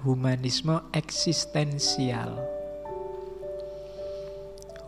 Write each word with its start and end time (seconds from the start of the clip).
humanisme 0.00 0.80
eksistensial. 0.96 2.40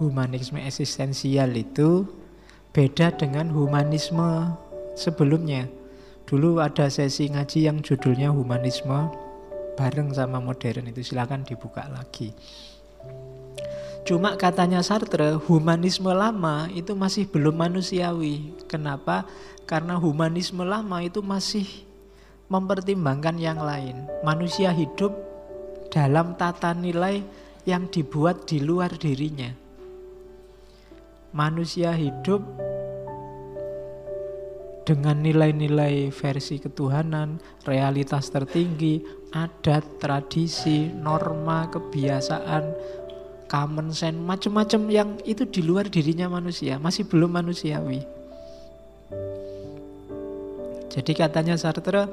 Humanisme 0.00 0.56
eksistensial 0.56 1.52
itu 1.52 2.08
beda 2.72 3.12
dengan 3.14 3.52
humanisme 3.52 4.56
sebelumnya. 4.96 5.68
Dulu 6.24 6.64
ada 6.64 6.88
sesi 6.88 7.28
ngaji 7.28 7.68
yang 7.68 7.84
judulnya 7.84 8.32
humanisme 8.32 9.12
bareng 9.76 10.16
sama 10.16 10.40
modern 10.40 10.88
itu 10.88 11.04
silakan 11.04 11.44
dibuka 11.44 11.84
lagi. 11.92 12.32
Cuma 14.02 14.34
katanya 14.34 14.82
Sartre, 14.82 15.38
humanisme 15.46 16.10
lama 16.10 16.66
itu 16.72 16.96
masih 16.96 17.28
belum 17.28 17.54
manusiawi. 17.54 18.56
Kenapa? 18.66 19.28
Karena 19.68 19.94
humanisme 19.94 20.66
lama 20.66 21.04
itu 21.04 21.22
masih 21.22 21.68
mempertimbangkan 22.52 23.40
yang 23.40 23.56
lain. 23.56 24.04
Manusia 24.20 24.76
hidup 24.76 25.16
dalam 25.88 26.36
tata 26.36 26.76
nilai 26.76 27.24
yang 27.64 27.88
dibuat 27.88 28.44
di 28.44 28.60
luar 28.60 28.92
dirinya. 28.92 29.48
Manusia 31.32 31.96
hidup 31.96 32.44
dengan 34.84 35.24
nilai-nilai 35.24 36.12
versi 36.12 36.60
ketuhanan, 36.60 37.40
realitas 37.64 38.28
tertinggi, 38.28 39.00
adat, 39.32 39.96
tradisi, 39.96 40.92
norma, 40.92 41.72
kebiasaan, 41.72 42.64
common 43.48 43.94
sense, 43.94 44.18
macam-macam 44.18 44.82
yang 44.92 45.10
itu 45.24 45.48
di 45.48 45.64
luar 45.64 45.88
dirinya 45.88 46.28
manusia, 46.28 46.76
masih 46.82 47.08
belum 47.08 47.32
manusiawi. 47.32 48.02
Jadi 50.92 51.12
katanya 51.16 51.56
Sartre, 51.56 52.04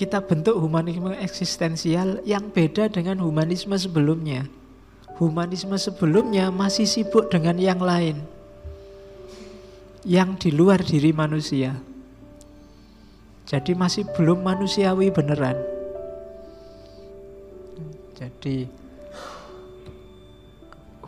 kita 0.00 0.24
bentuk 0.24 0.56
humanisme 0.56 1.12
eksistensial 1.12 2.24
yang 2.24 2.48
beda 2.48 2.88
dengan 2.88 3.20
humanisme 3.20 3.76
sebelumnya. 3.76 4.48
Humanisme 5.20 5.76
sebelumnya 5.76 6.48
masih 6.48 6.88
sibuk 6.88 7.28
dengan 7.28 7.60
yang 7.60 7.76
lain. 7.76 8.24
Yang 10.08 10.48
di 10.48 10.50
luar 10.56 10.80
diri 10.80 11.12
manusia. 11.12 11.76
Jadi 13.44 13.76
masih 13.76 14.08
belum 14.16 14.40
manusiawi 14.40 15.12
beneran. 15.12 15.60
Jadi 18.16 18.80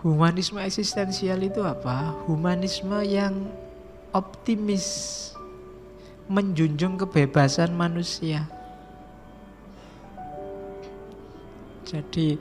Humanisme 0.03 0.59
eksistensial 0.59 1.39
itu 1.47 1.63
apa? 1.63 2.11
Humanisme 2.27 3.07
yang 3.07 3.47
optimis, 4.11 5.31
menjunjung 6.27 6.99
kebebasan 6.99 7.71
manusia. 7.71 8.51
Jadi 11.83 12.39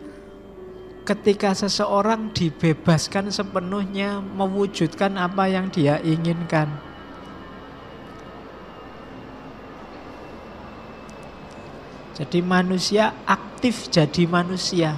ketika 1.04 1.58
seseorang 1.58 2.30
dibebaskan 2.32 3.34
sepenuhnya 3.34 4.22
mewujudkan 4.22 5.18
apa 5.18 5.50
yang 5.50 5.70
dia 5.74 5.98
inginkan. 6.02 6.70
Jadi 12.16 12.44
manusia 12.46 13.18
aktif 13.26 13.90
jadi 13.90 14.30
manusia. 14.30 14.94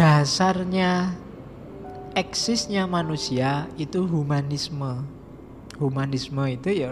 dasarnya 0.00 1.12
eksisnya 2.16 2.88
manusia 2.88 3.68
itu 3.76 4.08
humanisme. 4.08 5.04
Humanisme 5.76 6.40
itu 6.48 6.72
ya 6.72 6.90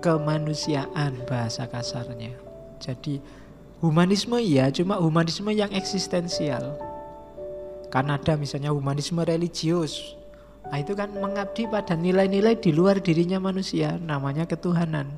kemanusiaan 0.00 1.20
bahasa 1.28 1.68
kasarnya. 1.68 2.34
Jadi 2.80 3.20
humanisme 3.84 4.40
iya, 4.40 4.72
cuma 4.72 4.96
humanisme 4.96 5.52
yang 5.52 5.68
eksistensial. 5.70 6.80
Kan 7.92 8.08
ada 8.08 8.34
misalnya 8.34 8.72
humanisme 8.72 9.20
religius. 9.20 10.16
Nah, 10.70 10.78
itu 10.78 10.94
kan 10.94 11.10
mengabdi 11.10 11.66
pada 11.66 11.98
nilai-nilai 11.98 12.56
di 12.56 12.70
luar 12.70 13.02
dirinya 13.02 13.42
manusia, 13.42 13.98
namanya 13.98 14.46
ketuhanan. 14.46 15.10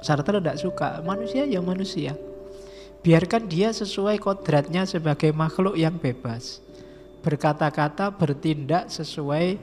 Sartre 0.00 0.40
tidak 0.40 0.56
suka, 0.56 1.04
manusia 1.04 1.44
ya 1.44 1.60
manusia. 1.60 2.16
Biarkan 3.04 3.52
dia 3.52 3.68
sesuai 3.68 4.16
kodratnya 4.16 4.88
sebagai 4.88 5.28
makhluk 5.36 5.76
yang 5.76 6.00
bebas. 6.00 6.64
Berkata-kata, 7.20 8.08
bertindak 8.16 8.88
sesuai 8.88 9.60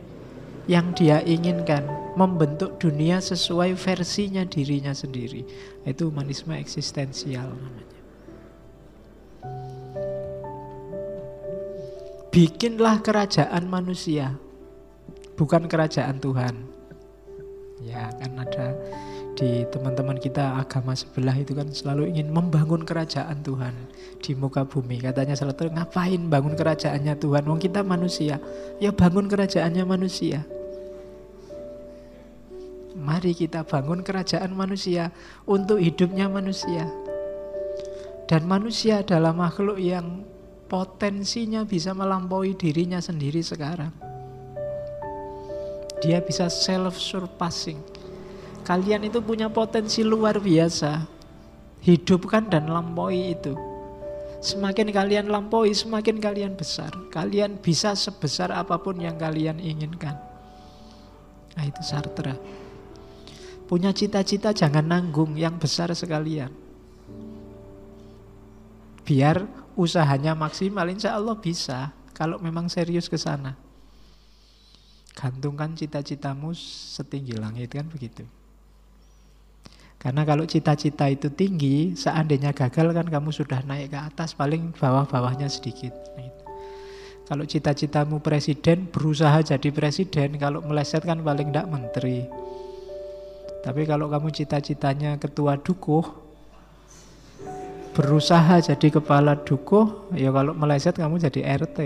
yang 0.70 0.94
dia 0.94 1.22
inginkan. 1.24 1.86
Membentuk 2.12 2.76
dunia 2.76 3.24
sesuai 3.24 3.80
versinya 3.80 4.44
dirinya 4.44 4.92
sendiri. 4.92 5.48
Itu 5.88 6.12
humanisme 6.12 6.52
eksistensial 6.60 7.48
namanya. 7.48 7.92
Bikinlah 12.32 13.04
kerajaan 13.04 13.68
manusia, 13.68 14.40
bukan 15.36 15.68
kerajaan 15.68 16.20
Tuhan. 16.20 16.56
Ya, 17.84 18.08
kan 18.20 18.40
ada 18.40 18.76
di 19.42 19.66
teman-teman 19.74 20.22
kita 20.22 20.62
agama 20.62 20.94
sebelah 20.94 21.34
itu 21.34 21.58
kan 21.58 21.66
selalu 21.74 22.14
ingin 22.14 22.30
membangun 22.30 22.86
kerajaan 22.86 23.42
Tuhan 23.42 23.74
di 24.22 24.38
muka 24.38 24.70
bumi. 24.70 25.02
Katanya 25.02 25.34
selalu 25.34 25.74
ngapain 25.74 26.22
bangun 26.30 26.54
kerajaannya 26.54 27.18
Tuhan? 27.18 27.50
Wong 27.50 27.58
kita 27.58 27.82
manusia. 27.82 28.38
Ya 28.78 28.94
bangun 28.94 29.26
kerajaannya 29.26 29.82
manusia. 29.82 30.46
Mari 32.94 33.34
kita 33.34 33.66
bangun 33.66 34.06
kerajaan 34.06 34.54
manusia 34.54 35.10
untuk 35.50 35.82
hidupnya 35.82 36.30
manusia. 36.30 36.86
Dan 38.30 38.46
manusia 38.46 39.02
adalah 39.02 39.34
makhluk 39.34 39.82
yang 39.82 40.22
potensinya 40.70 41.66
bisa 41.66 41.98
melampaui 41.98 42.54
dirinya 42.54 43.02
sendiri 43.02 43.42
sekarang. 43.42 43.90
Dia 46.06 46.22
bisa 46.22 46.46
self 46.46 47.02
surpassing 47.02 48.01
Kalian 48.62 49.10
itu 49.10 49.20
punya 49.20 49.50
potensi 49.50 50.06
luar 50.06 50.38
biasa. 50.38 51.06
Hidupkan 51.82 52.46
dan 52.46 52.70
lampaui 52.70 53.34
itu. 53.34 53.58
Semakin 54.42 54.90
kalian 54.90 55.30
lampaui, 55.30 55.74
semakin 55.74 56.18
kalian 56.18 56.54
besar. 56.58 56.94
Kalian 57.14 57.62
bisa 57.62 57.94
sebesar 57.94 58.50
apa 58.54 58.78
pun 58.82 58.98
yang 58.98 59.18
kalian 59.18 59.62
inginkan. 59.62 60.18
Nah 61.58 61.64
itu 61.66 61.82
Sartre. 61.86 62.38
Punya 63.70 63.94
cita-cita 63.94 64.50
jangan 64.52 64.84
nanggung 64.84 65.38
yang 65.38 65.62
besar 65.62 65.94
sekalian. 65.94 66.50
Biar 69.06 69.46
usahanya 69.78 70.34
maksimal, 70.38 70.90
insya 70.90 71.18
Allah 71.18 71.38
bisa. 71.38 71.94
Kalau 72.12 72.38
memang 72.38 72.70
serius 72.70 73.10
ke 73.10 73.18
sana. 73.18 73.58
Gantungkan 75.18 75.78
cita-citamu 75.78 76.54
setinggi 76.58 77.38
langit 77.38 77.74
kan 77.74 77.86
begitu. 77.90 78.26
Karena 80.02 80.26
kalau 80.26 80.50
cita-cita 80.50 81.06
itu 81.06 81.30
tinggi, 81.30 81.94
seandainya 81.94 82.58
gagal 82.58 82.90
kan 82.90 83.06
kamu 83.06 83.30
sudah 83.30 83.62
naik 83.70 83.94
ke 83.94 84.00
atas, 84.02 84.34
paling 84.34 84.74
bawah-bawahnya 84.74 85.46
sedikit. 85.46 85.94
Kalau 87.30 87.46
cita-citamu 87.46 88.18
presiden, 88.18 88.90
berusaha 88.90 89.46
jadi 89.46 89.70
presiden, 89.70 90.42
kalau 90.42 90.66
meleset 90.66 91.06
kan 91.06 91.22
paling 91.22 91.54
tidak 91.54 91.70
menteri. 91.70 92.26
Tapi 93.62 93.86
kalau 93.86 94.10
kamu 94.10 94.34
cita-citanya 94.34 95.22
ketua 95.22 95.62
dukuh, 95.62 96.02
berusaha 97.94 98.58
jadi 98.58 98.88
kepala 98.90 99.38
dukuh, 99.38 100.18
ya 100.18 100.34
kalau 100.34 100.58
meleset 100.58 100.98
kamu 100.98 101.22
jadi 101.22 101.62
RT. 101.62 101.80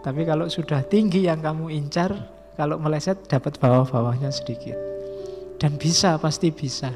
Tapi 0.00 0.22
kalau 0.24 0.48
sudah 0.48 0.80
tinggi 0.80 1.28
yang 1.28 1.44
kamu 1.44 1.68
incar, 1.76 2.10
kalau 2.56 2.80
meleset 2.80 3.20
dapat 3.28 3.60
bawah-bawahnya 3.60 4.32
sedikit. 4.32 5.01
Dan 5.62 5.78
bisa, 5.78 6.18
pasti 6.18 6.50
bisa. 6.50 6.90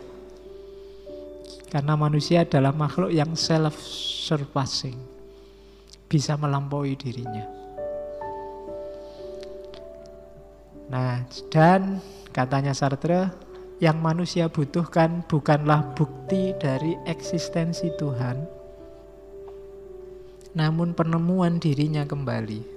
Karena 1.70 1.94
manusia 1.94 2.42
adalah 2.42 2.74
makhluk 2.74 3.14
yang 3.14 3.38
self-surpassing. 3.38 4.98
Bisa 6.10 6.34
melampaui 6.34 6.98
dirinya. 6.98 7.46
Nah, 10.90 11.22
dan 11.46 12.02
katanya 12.34 12.74
Sartre, 12.74 13.30
yang 13.78 14.02
manusia 14.02 14.50
butuhkan 14.50 15.22
bukanlah 15.30 15.94
bukti 15.94 16.50
dari 16.58 16.98
eksistensi 17.06 17.94
Tuhan, 17.94 18.50
namun 20.58 20.90
penemuan 20.90 21.62
dirinya 21.62 22.02
kembali. 22.02 22.74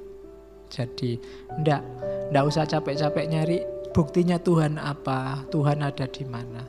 Jadi, 0.69 1.18
ndak, 1.65 1.81
ndak 2.30 2.44
usah 2.45 2.69
capek-capek 2.69 3.25
nyari 3.25 3.79
Buktinya 3.91 4.38
Tuhan 4.38 4.77
apa? 4.77 5.44
Tuhan 5.50 5.81
ada 5.81 6.06
di 6.06 6.24
mana? 6.24 6.63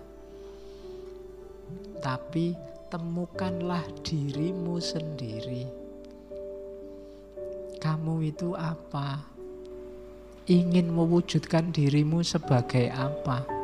Tapi 2.01 2.57
temukanlah 2.89 3.85
dirimu 4.03 4.81
sendiri. 4.81 5.65
Kamu 7.81 8.25
itu 8.25 8.57
apa? 8.57 9.25
Ingin 10.51 10.91
mewujudkan 10.91 11.71
dirimu 11.71 12.25
sebagai 12.25 12.91
apa? 12.91 13.61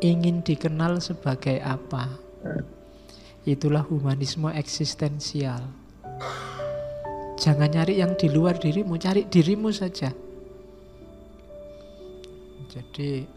ingin 0.00 0.44
dikenal 0.44 1.00
sebagai 1.00 1.60
apa. 1.64 2.20
Itulah 3.46 3.86
humanisme 3.86 4.50
eksistensial. 4.52 5.62
Jangan 7.36 7.68
nyari 7.70 8.00
yang 8.00 8.16
di 8.18 8.26
luar 8.32 8.58
dirimu, 8.58 8.98
cari 8.98 9.28
dirimu 9.28 9.70
saja. 9.70 10.10
Jadi 12.70 13.36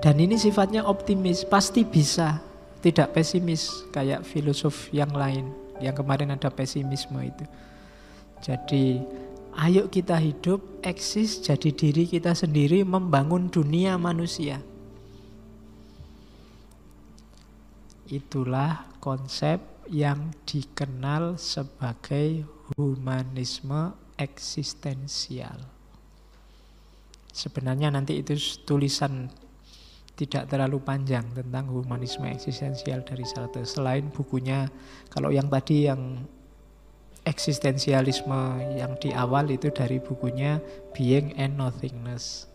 dan 0.00 0.16
ini 0.16 0.40
sifatnya 0.40 0.80
optimis, 0.88 1.44
pasti 1.44 1.84
bisa, 1.84 2.40
tidak 2.80 3.12
pesimis 3.12 3.84
kayak 3.92 4.24
filosof 4.24 4.88
yang 4.96 5.12
lain 5.12 5.52
yang 5.80 5.96
kemarin 5.96 6.32
ada 6.32 6.48
pesimisme 6.52 7.20
itu. 7.20 7.44
Jadi 8.40 9.04
ayo 9.60 9.92
kita 9.92 10.16
hidup, 10.16 10.80
eksis 10.80 11.44
jadi 11.44 11.68
diri 11.72 12.08
kita 12.08 12.32
sendiri 12.32 12.80
membangun 12.84 13.52
dunia 13.52 14.00
manusia. 14.00 14.60
Itulah 18.08 18.88
konsep 19.04 19.60
yang 19.92 20.32
dikenal 20.48 21.36
sebagai 21.36 22.48
humanisme 22.76 23.92
eksistensial. 24.16 25.79
Sebenarnya 27.30 27.94
nanti 27.94 28.18
itu 28.18 28.34
tulisan 28.66 29.30
tidak 30.20 30.52
terlalu 30.52 30.84
panjang 30.84 31.24
tentang 31.32 31.72
humanisme 31.72 32.28
eksistensial 32.28 33.00
dari 33.06 33.24
Sartre. 33.24 33.64
Selain 33.64 34.12
bukunya, 34.12 34.68
kalau 35.08 35.32
yang 35.32 35.48
tadi 35.48 35.88
yang 35.88 36.28
eksistensialisme 37.24 38.60
yang 38.76 38.96
di 39.00 39.12
awal 39.16 39.48
itu 39.48 39.72
dari 39.72 39.96
bukunya 39.96 40.60
Being 40.92 41.36
and 41.40 41.56
Nothingness. 41.56 42.48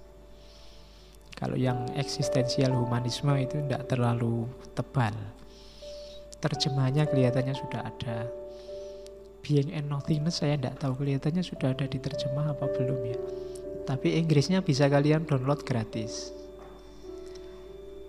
Kalau 1.36 1.58
yang 1.60 1.90
eksistensial 1.98 2.72
humanisme 2.72 3.34
itu 3.36 3.60
tidak 3.66 3.90
terlalu 3.92 4.46
tebal. 4.78 5.14
Terjemahnya 6.40 7.10
kelihatannya 7.10 7.56
sudah 7.58 7.82
ada. 7.82 8.30
Being 9.42 9.74
and 9.74 9.90
Nothingness 9.90 10.46
saya 10.46 10.54
tidak 10.54 10.78
tahu 10.78 11.02
kelihatannya 11.02 11.42
sudah 11.42 11.74
ada 11.74 11.86
di 11.90 11.98
terjemah 11.98 12.54
apa 12.54 12.66
belum 12.78 13.00
ya. 13.10 13.20
Tapi 13.84 14.16
Inggrisnya 14.16 14.64
bisa 14.64 14.88
kalian 14.88 15.28
download 15.28 15.68
gratis. 15.68 16.32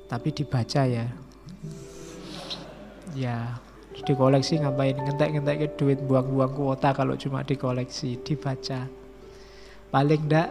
Tapi 0.06 0.30
dibaca 0.30 0.82
ya. 0.86 1.10
Ya 3.18 3.58
di 4.06 4.14
koleksi 4.14 4.62
ngapain? 4.62 4.94
Ngentek-ngentek 4.94 5.56
ke 5.58 5.68
duit 5.74 5.98
buang-buang 5.98 6.54
kuota 6.54 6.94
kalau 6.94 7.18
cuma 7.18 7.42
di 7.42 7.58
koleksi 7.58 8.22
dibaca. 8.22 8.86
Paling 9.90 10.22
ndak 10.30 10.48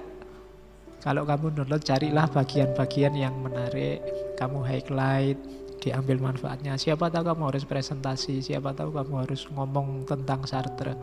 kalau 1.00 1.24
kamu 1.24 1.56
download 1.56 1.86
carilah 1.86 2.28
bagian-bagian 2.28 3.16
yang 3.16 3.40
menarik. 3.40 4.04
Kamu 4.36 4.60
highlight 4.68 5.40
diambil 5.80 6.20
manfaatnya. 6.20 6.76
Siapa 6.76 7.08
tahu 7.08 7.32
kamu 7.32 7.56
harus 7.56 7.64
presentasi 7.64 8.44
siapa 8.44 8.76
tahu 8.76 8.92
kamu 8.92 9.24
harus 9.24 9.48
ngomong 9.54 10.04
tentang 10.04 10.44
Sartre 10.44 10.98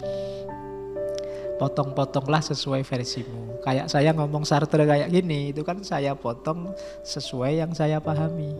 potong-potonglah 1.57 2.41
sesuai 2.41 2.85
versimu. 2.85 3.61
Kayak 3.63 3.91
saya 3.93 4.11
ngomong 4.17 4.45
Sartre 4.45 4.85
kayak 4.85 5.13
gini, 5.13 5.53
itu 5.53 5.63
kan 5.63 5.81
saya 5.85 6.17
potong 6.17 6.73
sesuai 7.05 7.63
yang 7.63 7.73
saya 7.73 8.01
pahami. 8.03 8.53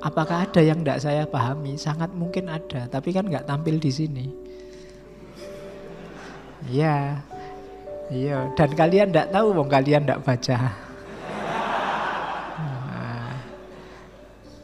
Apakah 0.00 0.48
ada 0.48 0.64
yang 0.64 0.80
tidak 0.80 1.00
saya 1.04 1.28
pahami? 1.28 1.76
Sangat 1.76 2.08
mungkin 2.16 2.48
ada, 2.48 2.88
tapi 2.88 3.12
kan 3.12 3.28
nggak 3.28 3.44
tampil 3.44 3.76
di 3.76 3.92
sini. 3.92 4.26
Iya, 6.68 7.20
iya. 8.12 8.48
Dan 8.56 8.72
kalian 8.76 9.12
tidak 9.12 9.28
tahu, 9.32 9.52
wong 9.56 9.68
kalian 9.68 10.04
tidak 10.04 10.24
baca. 10.24 10.58
Nah, 12.60 13.32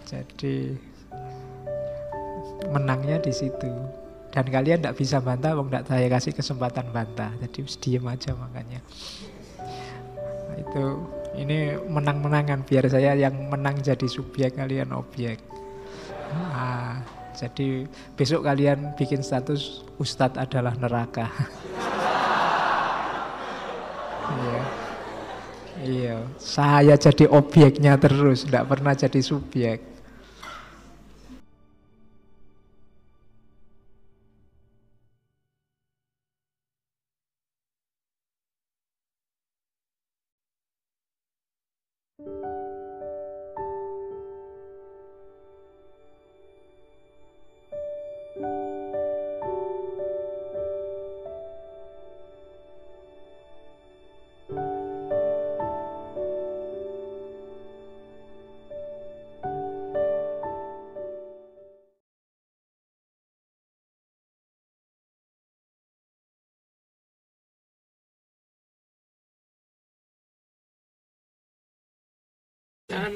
jadi 0.08 0.76
menangnya 2.72 3.20
di 3.20 3.32
situ 3.32 3.72
dan 4.30 4.44
kalian 4.52 4.82
tidak 4.82 4.96
bisa 4.98 5.16
bantah 5.22 5.56
wong 5.56 5.72
tidak 5.72 5.84
saya 5.88 6.06
kasih 6.12 6.32
kesempatan 6.36 6.86
bantah. 6.92 7.30
Jadi 7.40 7.60
diem 7.80 8.04
aja 8.04 8.32
makanya. 8.36 8.80
Nah, 10.50 10.56
itu. 10.60 10.84
Ini 11.36 11.76
menang-menangan 11.84 12.64
biar 12.64 12.88
saya 12.88 13.12
yang 13.12 13.36
menang 13.52 13.84
jadi 13.84 14.08
subjek 14.08 14.56
kalian 14.56 14.88
objek. 14.96 15.36
Nah, 16.32 17.04
jadi 17.36 17.84
besok 18.16 18.48
kalian 18.48 18.96
bikin 18.96 19.20
status 19.20 19.84
Ustadz 20.00 20.40
adalah 20.40 20.72
neraka. 20.80 21.28
Iya. 24.26 24.62
Iya. 25.86 26.16
Saya 26.34 26.98
jadi 26.98 27.30
objeknya 27.30 27.94
terus 27.94 28.42
tidak 28.42 28.74
pernah 28.74 28.90
jadi 28.90 29.22
subjek 29.22 29.95
Jangan 48.36 48.44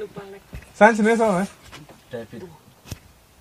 lupa 0.01 0.25
like. 0.33 0.41
Saya 0.73 0.97
jenenge 0.97 1.21
sama 1.21 1.45
Mas. 1.45 1.53
David 2.09 2.49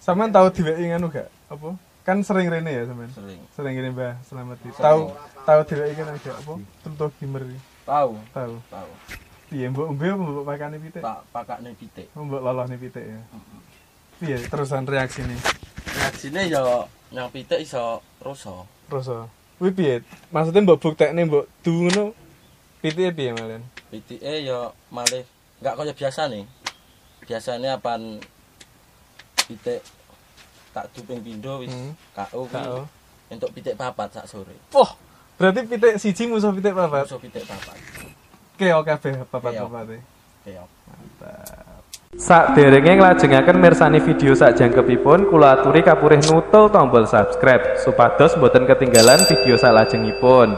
Sampean 0.03 0.27
tahu 0.27 0.51
diweki 0.51 0.91
nganu 0.91 1.07
gak? 1.07 1.38
Apa? 1.49 1.69
Kan 2.05 2.21
sering 2.21 2.47
rene 2.49 2.71
ya 2.71 2.83
sampean. 2.85 3.09
sering. 3.11 3.39
Sering 3.53 3.73
gini 3.75 3.89
Mbah 3.91 4.17
Selamat. 4.25 4.57
Tahu 4.77 5.01
tahu 5.45 5.59
diweki 5.65 5.93
kan 5.97 6.15
gak 6.15 6.37
apa? 6.41 6.53
Tentu 6.85 7.05
gimer. 7.19 7.43
iki. 7.45 7.59
Tahu, 7.85 8.11
Tahu. 8.33 8.53
tahu. 8.69 8.91
Piye 9.49 9.65
mbok 9.65 9.89
umbe 9.89 10.05
apa 10.05 10.21
mbok 10.21 10.45
pakane 10.45 10.77
pitik? 10.77 11.01
Tak 11.01 11.19
pakakne 11.33 11.73
pitik. 11.73 12.05
Oh, 12.13 12.21
Mbok 12.21 12.41
lolohne 12.45 12.77
pitik 12.77 13.01
ya. 13.01 13.19
Piye 14.21 14.37
terusan 14.45 14.85
reaksine? 14.85 15.33
Reaksine 15.89 16.41
ya 16.53 16.85
yang 17.09 17.33
pitik 17.33 17.57
iso 17.57 18.05
rusak. 18.21 18.69
Rasa. 18.93 19.25
Kuwi 19.57 19.73
piye? 19.73 20.05
Maksudnya 20.29 20.61
mbok 20.61 20.77
buktekne 20.85 21.25
mbok 21.25 21.49
du 21.65 21.73
ngono 21.73 22.13
pitike 22.77 23.09
piye 23.09 23.33
malen? 23.33 23.65
Pitike 23.89 24.45
ya 24.45 24.69
malih 24.93 25.25
enggak 25.65 25.73
kaya 25.81 25.93
biasa 25.97 26.29
nih. 26.29 26.45
Biasanya 27.25 27.81
apaan 27.81 28.21
pitik 29.49 29.81
tak 30.79 30.95
duping 30.95 31.19
pindho 31.19 31.59
wis 31.59 31.75
Hmm. 31.75 31.91
KO 32.15 32.47
kuwi 32.47 32.55
KO. 32.55 32.79
entuk 33.29 33.51
pitik 33.51 33.75
papat 33.75 34.09
sak 34.15 34.25
sore. 34.31 34.55
Wah, 34.71 34.95
berarti 35.35 35.67
pitik 35.67 35.99
siji 35.99 36.23
musuh 36.31 36.55
pitik 36.55 36.71
papat. 36.71 37.03
Musuh 37.03 37.19
pitik 37.19 37.43
papat. 37.43 37.75
Keo 38.55 38.79
kabeh 38.87 39.27
papat-papate. 39.27 39.97
Keok. 40.47 40.69
Sak 42.17 42.57
derenge 42.57 42.97
nglajengaken 42.97 43.61
mirsani 43.61 44.01
video 44.01 44.33
sak 44.33 44.57
jangkepipun 44.57 45.29
kula 45.29 45.61
aturi 45.61 45.85
kapurih 45.85 46.17
nutul 46.25 46.71
tombol 46.73 47.05
subscribe 47.05 47.77
supados 47.77 48.33
boten 48.39 48.65
ketinggalan 48.65 49.19
video 49.29 49.59
salajengipun. 49.59 50.57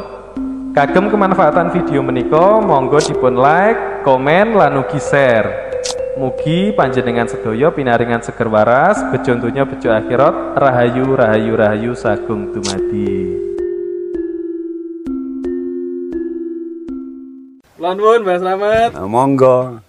Kagem 0.71 1.11
kemanfaatan 1.11 1.75
video 1.75 1.99
menika 1.99 2.63
monggo 2.63 3.03
dipun 3.03 3.35
like, 3.35 4.05
komen 4.07 4.55
lan 4.55 4.79
ugi 4.79 5.01
share. 5.03 5.70
Mugi 6.20 6.75
panjenengan 6.75 7.24
sedaya 7.24 7.72
pinaringan 7.72 8.20
seger 8.20 8.51
waras, 8.51 9.00
bejo 9.15 9.32
donya 9.39 9.63
bejo 9.63 9.88
akhirat, 9.88 10.60
rahayu 10.60 11.15
rahayu 11.15 11.56
rahayu 11.56 11.91
sagung 11.96 12.51
dumadi. 12.51 13.39
Lan 17.80 17.96
nuwun 17.96 18.27
Mbah 18.27 18.38
Slamet. 18.44 18.91
Nah, 18.91 19.08
monggo. 19.08 19.80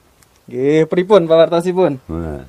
Nggih, 0.47 0.87
pripun 0.87 1.27
pawartosipun? 1.27 1.99
Nah. 2.07 2.47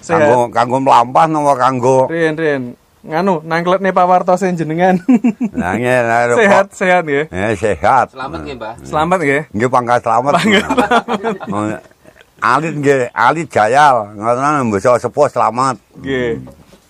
Kanggo 0.00 0.48
kanggo 0.48 0.78
mlampah 0.80 1.28
napa 1.28 1.54
kanggo 1.60 2.08
Rin, 2.08 2.34
Rin. 2.40 2.62
Nganu, 3.04 3.44
nangkletne 3.44 3.92
pawartos 3.92 4.44
jenengan. 4.44 4.96
Nah, 5.60 5.76
nggih, 5.76 5.98
nah, 6.08 6.20
sehat, 6.40 6.66
sehat 6.72 7.02
nggih. 7.04 7.28
Eh, 7.28 7.52
sehat. 7.56 8.16
Selamat 8.16 8.38
nggih, 8.48 8.56
Mbah. 8.56 8.74
Selamat 8.80 9.18
nggih. 9.20 9.42
Nggih 9.52 9.68
pangkat 9.68 10.00
selamat. 10.04 10.32
Oh, 11.52 11.64
Alit 12.40 12.72
nggih, 12.72 13.12
alit 13.12 13.48
jayal. 13.52 14.16
Ngoten 14.16 14.72
mbasa 14.72 14.96
sepuh 14.96 15.28
selamat. 15.28 15.76
Nggih. 16.00 16.40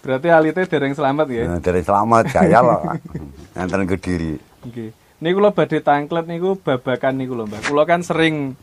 Berarti 0.00 0.28
alite 0.30 0.62
dereng 0.64 0.95
selamat 0.95 1.26
nggih. 1.26 1.45
Nah, 1.47 1.59
dari 1.61 1.83
selamat 1.83 2.25
jayal 2.30 2.66
enten 3.59 3.83
Kediri. 3.85 4.35
Nggih. 4.64 4.90
Niku 5.21 5.37
kula 5.37 5.52
badhe 5.52 5.85
tangklet 5.85 6.25
niku 6.25 6.57
babakan 6.57 7.21
niku 7.21 7.37
lho, 7.37 7.45
Mbah. 7.45 7.61
Kula 7.69 7.85
kan 7.85 8.00
sering 8.00 8.57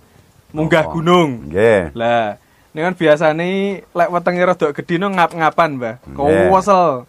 munggah 0.50 0.90
Napa? 0.90 0.94
gunung. 0.98 1.30
Nggih. 1.54 1.94
Lah, 1.94 2.42
ini 2.74 2.80
kan 2.82 2.94
biasane 2.98 3.50
lek 3.86 4.10
wetenge 4.10 4.42
rada 4.42 4.68
gedhe 4.74 4.96
no 4.98 5.08
ngap-ngapan, 5.14 5.70
Mbah. 5.78 5.96
Nggih. 6.08 6.50
Kowesel. 6.50 7.06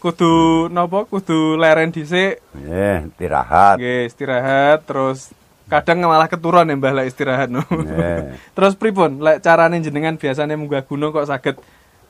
Kudu 0.00 0.32
napa? 0.72 1.04
Kudu 1.04 1.60
leren 1.60 1.92
dhisik, 1.92 2.40
Nggih, 2.56 3.12
istirahat. 3.12 3.76
nggih 3.76 4.08
istirahat 4.08 4.88
terus 4.88 5.28
kadang 5.70 6.02
malah 6.02 6.26
keturun 6.26 6.66
ya 6.66 6.74
Mbah 6.74 6.92
lek 6.92 7.14
istirahat 7.14 7.48
no. 7.48 7.62
Nggih. 7.62 8.34
terus 8.58 8.74
pripun 8.74 9.22
lek 9.22 9.38
carane 9.40 9.78
jenengan 9.78 10.18
biasane 10.18 10.58
munggah 10.58 10.82
gunung 10.82 11.14
kok 11.14 11.30
saged 11.30 11.56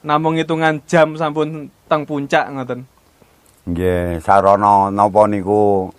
namung 0.01 0.41
hitungan 0.41 0.81
jam 0.89 1.13
sampun 1.15 1.69
teng 1.85 2.09
puncak 2.09 2.49
ngoten. 2.49 2.89
Nggih, 3.69 4.25
sarana 4.25 4.89
napa 4.89 5.29
niku 5.29 5.93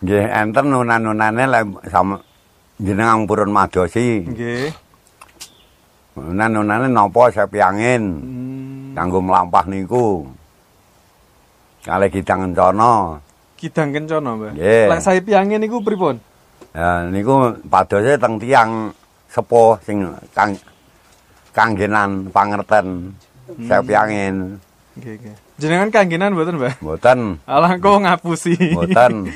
nggih 0.00 0.24
enten 0.32 0.72
nunan-nunane 0.72 1.44
lek 1.44 1.64
sama 1.92 2.16
jenengan 2.80 3.28
purun 3.28 3.52
madosi. 3.52 4.24
Nggih. 4.24 4.72
Nunan-nunane 6.16 6.88
napa 6.88 7.28
sepiangin 7.28 8.02
Hmm, 8.90 8.96
kanggo 8.96 9.20
mlampah 9.22 9.68
niku. 9.68 10.26
Kale 11.80 12.08
kidang 12.08 12.50
kencana. 12.50 13.20
kidang 13.56 13.92
kencana, 13.92 14.30
Mbah. 14.40 14.52
Lek 14.56 15.00
saya 15.04 15.20
piange 15.20 15.60
niku 15.60 15.84
pripun? 15.84 16.16
Ya 16.70 17.02
niku 17.10 17.58
padose 17.66 18.14
teng 18.14 18.38
tiang 18.38 18.94
sepuh 19.26 19.78
sing 19.82 20.06
kang 20.30 20.54
kanggenan 21.50 22.30
pangerten 22.30 23.18
sepiangin. 23.66 24.62
Nggih, 24.94 25.14
nggih. 25.18 25.34
Jenengan 25.60 25.90
kanggenan 25.92 26.32
mboten, 26.32 26.56
Mbah? 26.56 26.74
Mboten, 26.80 27.18
Alah 27.44 27.76
kok 27.76 28.00
ngapusi. 28.00 28.54
mboten. 28.74 29.28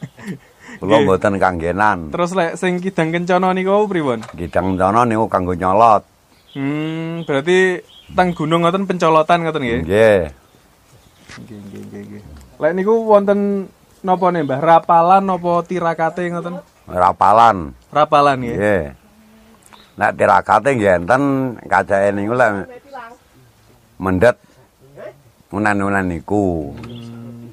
Kula 0.80 1.00
mboten 1.02 1.40
kanggenan. 1.40 2.12
Terus 2.12 2.36
lek 2.36 2.60
sing 2.60 2.78
kidang 2.78 3.08
kencana 3.10 3.56
niku 3.56 3.88
pripun? 3.88 4.20
Kidang 4.36 4.76
kencana 4.76 5.08
niku 5.08 5.26
kanggo 5.32 5.56
nyolot. 5.56 6.04
Hmm, 6.52 7.24
berarti 7.24 7.80
teng 8.12 8.36
gunung 8.36 8.64
ngoten 8.64 8.84
pencolotan 8.84 9.42
ngoten. 9.44 9.62
Nggih. 9.64 9.82
Nggih, 9.84 11.58
nggih, 11.60 11.80
nggih, 11.88 12.02
nggih. 12.08 12.22
Lek 12.60 12.72
niku 12.76 12.92
wonten 13.08 13.68
napa 14.06 14.30
nih, 14.30 14.46
Mbah? 14.46 14.58
Rapalan 14.62 15.22
napa 15.26 15.52
tirakate 15.66 16.30
ngoten? 16.30 16.62
Rapalan. 16.86 17.74
Rapalan 17.90 18.38
nggih. 18.38 18.56
Nggih. 18.56 18.84
Nek 19.96 20.12
tirakate 20.14 20.70
nggih 20.76 20.92
enten 21.02 21.22
kacake 21.64 22.12
niku 22.12 22.36
lek 22.36 22.68
mendet 23.96 24.36
unan-unan 25.50 26.04
niku. 26.04 26.76
Hmm. 26.78 27.50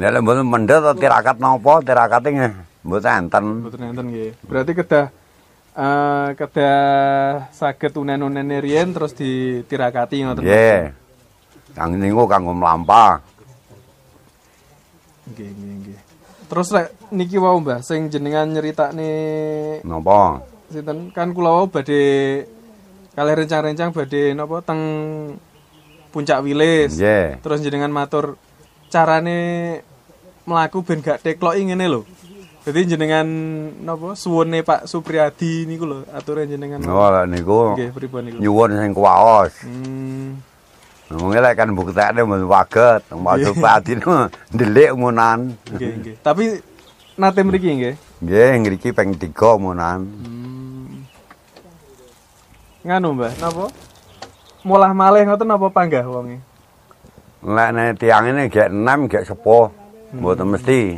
Nek 0.00 0.10
lek 0.10 0.22
mboten 0.24 0.48
mendet 0.48 0.80
atau 0.82 0.96
tirakat 0.98 1.36
napa 1.38 1.84
tirakate 1.84 2.28
nggih 2.32 2.52
mboten 2.82 3.12
enten. 3.28 3.44
Mboten 3.62 3.80
enten 3.92 4.06
nggih. 4.10 4.30
Berarti 4.42 4.72
kedah 4.72 5.06
eh 5.72 6.28
kedah 6.36 6.80
saged 7.52 7.92
unen-unene 7.96 8.58
riyen 8.58 8.96
terus 8.96 9.12
ditirakati 9.14 10.24
ngoten. 10.24 10.42
Nggih. 10.42 10.96
Kang 11.76 11.92
niku 11.96 12.24
kanggo 12.24 12.56
mlampah. 12.56 13.31
Nggih, 15.30 15.50
nggih, 15.50 15.74
nggih. 15.82 15.98
Terus 16.50 16.68
lek 16.74 16.88
niki 17.10 17.38
wau 17.38 17.56
Mbah 17.62 17.80
sing 17.80 18.10
jenengan 18.10 18.44
nyeritakne 18.50 19.10
Napa? 19.86 20.42
sinten 20.72 21.12
kan 21.12 21.32
kula 21.32 21.52
wau 21.52 21.66
badhe 21.68 22.44
kalih 23.12 23.34
rencang-rencang 23.36 23.92
badhe 23.92 24.32
napa 24.32 24.64
teng 24.64 24.80
puncak 26.10 26.40
wilis. 26.40 26.96
Nggih. 26.96 27.40
Terus 27.40 27.60
jenengan 27.60 27.92
matur 27.92 28.36
carane 28.88 29.80
mlaku 30.44 30.82
ben 30.84 31.00
gak 31.00 31.22
tekloki 31.22 31.70
ngene 31.70 31.86
lho. 31.88 32.02
Jadi 32.62 32.94
jenengan 32.94 33.26
napa 33.82 34.14
suwune 34.14 34.62
Pak 34.62 34.86
Supriyadi 34.86 35.66
niku 35.66 35.84
lho 35.84 35.98
aturan 36.12 36.46
jenengan. 36.46 36.78
Oh, 36.84 37.08
niku 37.24 37.74
Nggih, 37.76 37.90
pripun 37.92 38.20
niku? 38.28 38.36
nyuwun 38.40 38.70
sing 38.76 38.92
kuwaos. 38.92 39.54
Hmm. 39.64 40.40
Ngomongnya 41.12 41.44
lek 41.44 41.60
kan 41.60 41.68
buktekne 41.76 42.24
mboten 42.24 42.48
waget, 42.48 43.04
maksud 43.12 43.60
padi 43.60 44.00
niku 44.00 44.32
ndelik 44.48 44.96
munan. 44.96 45.52
Nggih, 45.68 45.92
nggih. 46.00 46.14
Tapi 46.24 46.56
nate 47.20 47.44
mriki 47.44 47.68
nggih. 47.68 47.94
Nggih, 48.24 48.50
ngriki 48.64 48.88
ping 48.96 49.12
3 49.20 49.60
munan. 49.60 50.08
Hmm. 50.08 51.04
Nganu 52.88 53.12
Mbah, 53.12 53.32
napa? 53.44 53.68
Mulah 54.64 54.96
malih 54.96 55.28
ngoten 55.28 55.44
napa 55.44 55.68
panggah 55.68 56.08
wonge? 56.08 56.40
Lek 57.44 57.70
nek 57.76 58.00
tiang 58.00 58.32
ini 58.32 58.48
gek 58.48 58.72
6 58.72 59.12
gek 59.12 59.28
sepuh. 59.28 59.68
Mboten 60.16 60.48
mesti. 60.48 60.96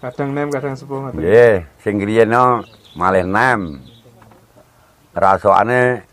Kadang 0.00 0.32
nem, 0.32 0.48
kadang 0.48 0.72
sepuh 0.72 0.98
ngoten. 1.04 1.20
Nggih, 1.20 1.68
sing 1.84 2.00
griyene 2.00 2.64
malih 2.96 3.28
6. 3.28 3.92
Rasane 5.12 6.08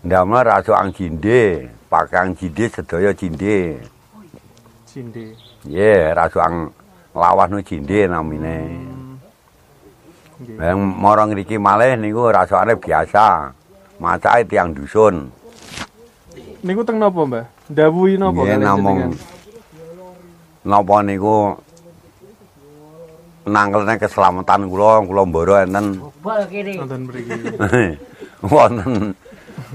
ndamel 0.00 0.40
rasukan 0.48 0.88
jinde, 0.96 1.68
pakang 1.88 2.36
jinde 2.36 2.68
sedaya 2.68 3.10
jinde. 3.16 3.80
Sindi. 4.84 5.32
Nggih, 5.64 6.14
rasukan 6.16 6.72
lawas 7.16 7.48
nu 7.50 7.60
jinde 7.64 8.08
namine. 8.08 8.58
Nggih. 10.40 10.56
Yang 10.56 10.78
mara 10.78 11.24
ngriki 11.26 11.56
malih 11.58 11.96
niku 11.98 12.28
rasane 12.28 12.76
biasa. 12.76 13.52
Macake 13.98 14.46
tiang 14.46 14.70
dusun. 14.70 15.28
Niku 16.62 16.86
teng 16.86 17.02
napa, 17.02 17.26
Mbah? 17.26 17.44
Ndawuhi 17.68 18.14
napa 18.16 18.38
Nggih 18.38 18.48
kalih 18.54 18.64
namung 18.64 18.98
napa 20.68 21.00
niku 21.00 21.56
nangkelne 23.48 23.94
keselamatan 23.96 24.68
kula 24.68 25.00
kula 25.08 25.22
mboro 25.24 25.56
enten 25.64 25.96
Nonton 26.76 27.08
mriki. 27.08 27.32
wonten 28.52 29.16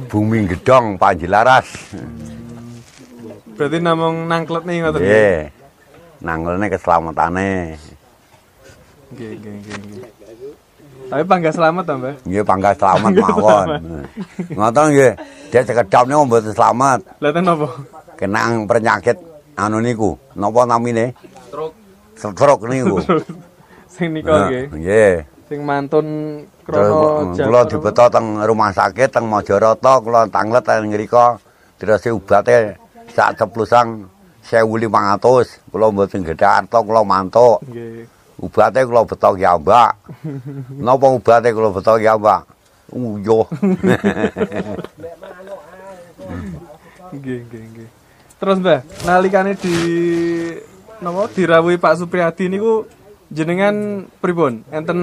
bumi 0.10 0.50
gedhong 0.50 0.98
Panjelaras. 0.98 1.94
Berarti 3.54 3.78
namung 3.78 4.26
nangkletne 4.26 4.82
ngoten. 4.82 5.02
Nggih. 5.02 5.40
Nangkelne 6.24 6.68
keselamatane. 6.72 7.78
Nggih, 9.14 9.32
nggih, 9.38 9.54
nggih, 9.62 9.78
nggih. 9.78 10.04
Tapi 11.14 11.24
panggah 11.30 11.54
selamat 11.54 11.84
ta, 11.86 11.94
Mbah? 11.94 12.16
Nggih 12.26 12.44
pangga 12.48 12.72
selamat 12.74 13.12
mawon. 13.22 13.68
Ngoten 14.58 14.86
nggih. 14.90 15.14
Dia 15.54 15.62
cekedhap 15.62 16.04
niku 16.10 16.22
mboten 16.26 16.54
selamat. 16.58 17.00
Lah 17.22 17.30
ten 17.30 17.44
napa? 17.46 17.68
Kenang 18.18 18.66
penyakit 18.66 19.18
anu 19.54 19.78
niku. 19.78 20.18
Napa 20.34 20.66
namine? 20.66 21.14
Truk 21.54 21.78
Stroke 22.18 22.66
niku. 22.66 22.98
Sing 23.94 24.10
nika 24.10 24.50
nggih. 24.50 24.66
Nggih. 24.74 25.16
Sing 25.50 25.60
mantun 25.68 26.08
krono 26.64 27.36
kula 27.36 27.62
dibeto 27.68 28.06
teng 28.08 28.40
rumah 28.44 28.72
sakit 28.72 29.10
teng 29.12 29.28
Majarata 29.28 30.00
kula 30.00 30.28
tanglet 30.32 30.64
teng 30.64 30.88
ngrika 30.88 31.40
terus 31.76 32.08
obate 32.08 32.80
sak 33.12 33.36
ceplusang 33.36 34.08
1500 34.48 35.72
kula 35.72 35.88
mboten 35.92 36.24
gedhe 36.24 36.48
arta 36.48 36.80
kula 36.80 37.04
mantuk. 37.04 37.60
Nggih. 37.68 38.08
ubate 38.44 38.84
kula 38.84 39.08
beto 39.08 39.30
ki 39.40 39.46
ambak. 39.48 39.96
Napa 40.86 41.08
ubate 41.08 41.50
kula 41.56 41.70
beto 41.72 41.96
ki 41.96 42.08
ambak? 42.08 42.44
Uyuh. 42.92 43.48
Nggih, 47.14 47.46
nggih, 47.46 47.64
nggih. 47.70 47.90
Terus 48.42 48.58
Mbah, 48.58 48.82
nalikane 49.06 49.54
di 49.54 49.76
napa 50.98 51.30
dirawuhi 51.30 51.78
Pak 51.78 52.02
Supriyadi 52.02 52.50
niku 52.50 52.90
jenengan 53.34 53.76
pripun? 54.18 54.62
Enten 54.70 55.00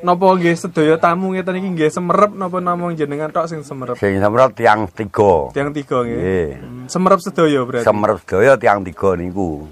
napa 0.00 0.26
nggih 0.30 0.52
sedaya 0.52 0.96
tamu 0.96 1.32
ngeten 1.32 1.54
iki 1.54 1.68
nggih 1.70 1.90
semerep 1.90 2.32
napa 2.32 2.58
namung 2.58 2.92
jenengan 2.92 3.28
tok 3.28 3.46
sing 3.46 3.60
semerep? 3.60 3.96
sing 3.96 4.18
semrep 4.18 4.52
tiang 4.52 4.84
tiga 4.86 5.48
Tiang 5.50 5.70
tiga 5.70 6.02
nggih. 6.02 6.16
nggih 6.16 6.48
Hmm, 6.58 6.84
Semerep 6.86 7.20
sedaya 7.20 7.60
berarti. 7.62 7.84
semrep 7.84 8.16
sedaya 8.18 8.52
tiang 8.54 8.80
tiga 8.80 9.14
niku 9.14 9.64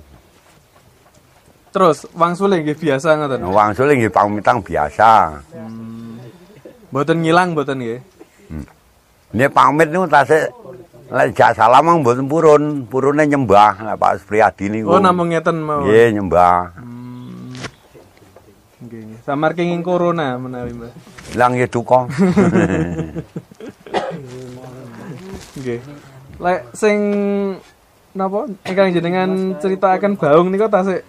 Terus 1.69 2.05
wangsule 2.13 2.61
nggih 2.61 2.77
biasa 2.77 3.09
ngoten. 3.15 3.45
wangsul 3.47 3.89
nggih 3.91 4.09
pamitan 4.09 4.61
biasa 4.61 5.41
Mboten 6.89 7.21
ngilang 7.21 7.53
mboten 7.53 7.81
nggih. 7.81 8.01
Ini 9.33 9.49
pamit 9.49 9.89
niku 9.89 10.05
tasik 10.07 10.53
lek 11.09 11.33
jak 11.33 11.53
salam 11.53 12.01
mboten 12.01 12.25
purun, 12.25 12.63
purune 12.85 13.25
nyembah 13.25 13.81
lek 13.83 13.97
Pak 13.97 14.13
Supriyadi 14.21 14.69
niku. 14.69 14.93
Oh 14.93 15.01
namung 15.01 15.29
ngeten 15.29 15.57
mawon. 15.59 15.89
Nggih 15.89 16.09
nyembah. 16.13 16.73
Hmm. 16.73 17.02
Samar 19.33 19.57
kenging 19.57 19.81
corona 19.81 20.37
menawi 20.37 20.77
Mbah. 20.77 20.93
Ilang 21.33 21.57
nggih 21.57 21.73
duka. 21.73 22.05
Nggih. 25.57 25.81
Lek 26.37 26.61
sing 26.77 26.97
napa 28.13 28.45
ingkang 28.69 28.93
jenengan 28.93 29.57
ceritakan 29.57 30.21
baung 30.21 30.53
nika 30.53 30.69
tasik 30.69 31.01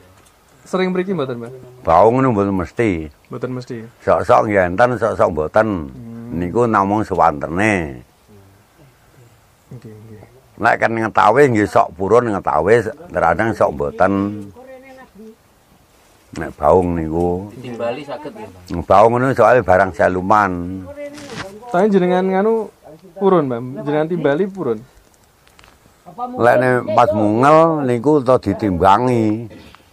sering 0.64 0.96
mriki 0.96 1.12
mboten, 1.12 1.36
Mbah? 1.36 1.52
Baung 1.84 2.24
niku 2.24 2.32
mboten 2.32 2.56
mesti. 2.56 3.12
Mboten 3.28 3.52
mesti. 3.60 3.84
Sok-sok 4.08 4.48
nggih 4.48 4.72
enten, 4.72 4.96
sok-sok 4.96 5.30
mboten. 5.36 5.68
Niku 6.32 6.64
namung 6.64 7.04
sewantene. 7.04 8.08
Nggih, 9.68 9.92
nggih. 10.00 10.24
Lek 10.64 10.80
kan 10.80 10.96
ngetawi 10.96 11.52
nggih 11.52 11.68
sok 11.68 11.92
purun 12.00 12.32
ngetawi, 12.32 12.88
terkadang 12.88 13.52
sok 13.52 13.76
mboten. 13.76 14.48
Nek 16.34 16.50
baung 16.58 16.98
niku. 16.98 17.54
Ditimbali 17.54 18.02
saged 18.02 18.34
ya, 18.34 18.48
Pak. 18.50 18.82
Baung 18.90 19.22
niku 19.22 19.34
soalnya 19.38 19.62
barang 19.62 19.92
seluman. 19.94 20.52
Tapi 21.70 21.86
jenengan 21.94 22.26
nganu 22.26 22.74
purun, 23.22 23.46
Mbak. 23.46 23.86
Jenengan 23.86 24.10
timbali 24.10 24.46
purun. 24.50 24.80
Lek 26.14 26.56
nek 26.58 26.76
pas 26.98 27.10
mungel 27.14 27.86
niku 27.86 28.22
to 28.26 28.38
ditimbangi. 28.42 29.50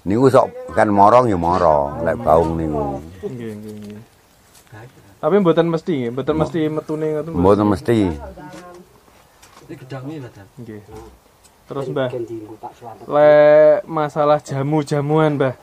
Niku 0.08 0.32
sok 0.32 0.72
kan 0.72 0.88
morong 0.88 1.28
ya 1.28 1.36
moro 1.36 1.92
lek 2.00 2.16
baung 2.24 2.56
niku. 2.56 3.04
Nggih, 3.20 3.52
nggih, 3.60 3.74
nggih. 3.76 3.98
Tapi 5.20 5.34
mboten 5.44 5.68
mesti 5.68 5.92
nggih, 5.92 6.10
mboten 6.16 6.36
mesti 6.40 6.60
metune 6.72 7.06
ngoten. 7.20 7.32
Mboten 7.36 7.66
mesti. 7.68 7.98
Nggih. 10.56 10.80
Terus 11.68 11.86
Mbah, 11.92 12.10
lek 13.06 13.84
masalah 13.84 14.40
jamu-jamuan 14.40 15.36
Mbah. 15.36 15.54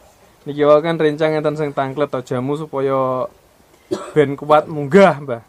Niki 0.47 0.63
wae 0.63 0.79
kan 0.79 0.95
rencang 0.95 1.35
enten 1.35 1.59
sing 1.59 1.75
tangklet 1.75 2.07
to 2.07 2.23
jamu 2.23 2.55
supaya 2.55 3.27
ben 4.15 4.39
kuat 4.39 4.71
munggah 4.71 5.19
Mbah. 5.19 5.43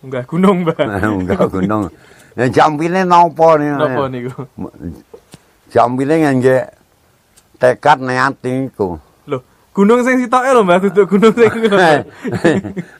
Munggah 0.00 0.24
gunung 0.24 0.64
Mbah. 0.64 0.80
Enggak 1.20 1.52
gunung. 1.52 1.92
Ya 2.32 2.48
jampine 2.48 3.04
napa 3.04 3.60
niku? 3.60 3.76
Napa 3.76 4.04
niku? 4.08 4.32
Jampine 5.68 6.24
ngangge 6.24 6.72
tekad 7.60 8.00
niat 8.00 8.40
niku. 8.40 8.96
Loh, 9.28 9.44
gunung 9.76 10.00
sing 10.08 10.24
sitoke 10.24 10.48
lho 10.56 10.64
Mbah, 10.64 10.88
duduk 10.88 11.04
gunung 11.04 11.36
sing. 11.36 11.52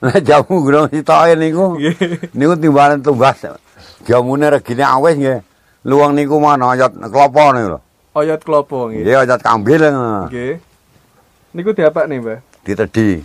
Nek 0.04 0.20
jamu 0.28 0.60
gunung 0.60 0.92
sitoke 0.92 1.40
niku. 1.40 1.80
Niku 2.36 2.52
timbalan 2.60 3.00
tumbas. 3.00 3.48
Jamune 4.04 4.44
regine 4.52 4.84
awis 4.84 5.16
nggih. 5.16 5.40
Luwang 5.88 6.12
niku 6.12 6.36
mana 6.36 6.76
oyot 6.76 7.00
klopo 7.08 7.56
niku 7.56 7.68
lho. 7.72 7.80
Oyot 8.12 8.44
klopo 8.44 8.92
nggih. 8.92 9.08
Nggih 9.08 9.16
oyot 9.24 9.40
kambil 9.40 9.80
Nggih. 10.28 10.68
Niku 11.50 11.74
diapak 11.74 12.06
nih, 12.06 12.18
Mbah? 12.22 12.38
ditedi. 12.62 13.24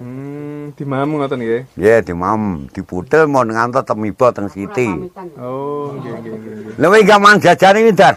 Hmm, 0.00 0.72
dimamu 0.72 1.20
ngoten 1.20 1.44
nggih. 1.44 1.62
Nggih 1.76 1.98
dimam 2.08 2.64
diputel 2.72 3.28
mau 3.28 3.44
ngantos 3.44 3.84
temiba 3.84 4.32
teng 4.32 4.48
siti. 4.48 4.88
Oh, 5.36 5.92
nggih 5.92 6.12
nggih 6.16 6.32
nggih. 6.40 6.80
Lha 6.80 6.86
iki 6.96 7.04
gaman 7.04 7.36
jajane 7.36 7.78
iki, 7.84 7.92
Dar. 7.92 8.16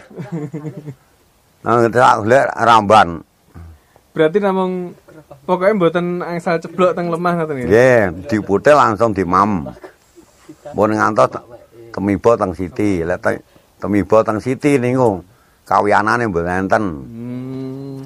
Golek 1.92 2.46
ramban. 2.56 3.20
Berarti 4.16 4.38
namung 4.40 4.96
pokoknya 5.44 5.76
mboten 5.76 6.06
angsal 6.24 6.56
ceblok 6.56 6.96
teng 6.96 7.12
lemah 7.12 7.32
ngoten 7.36 7.52
nggih. 7.52 7.68
Nggih, 7.68 8.00
diputel 8.32 8.80
langsung 8.80 9.12
dimam. 9.12 9.68
Mau 10.72 10.88
ngantos 10.88 11.36
temiba 11.92 12.32
teng 12.40 12.56
siti. 12.56 13.04
Lek 13.04 13.20
te- 13.20 13.44
temiba 13.76 14.24
teng 14.24 14.40
siti 14.40 14.80
niku 14.80 15.20
kawiyanane 15.68 16.32
mboten 16.32 16.64
enten. 16.64 16.84
Hmm, 17.04 17.96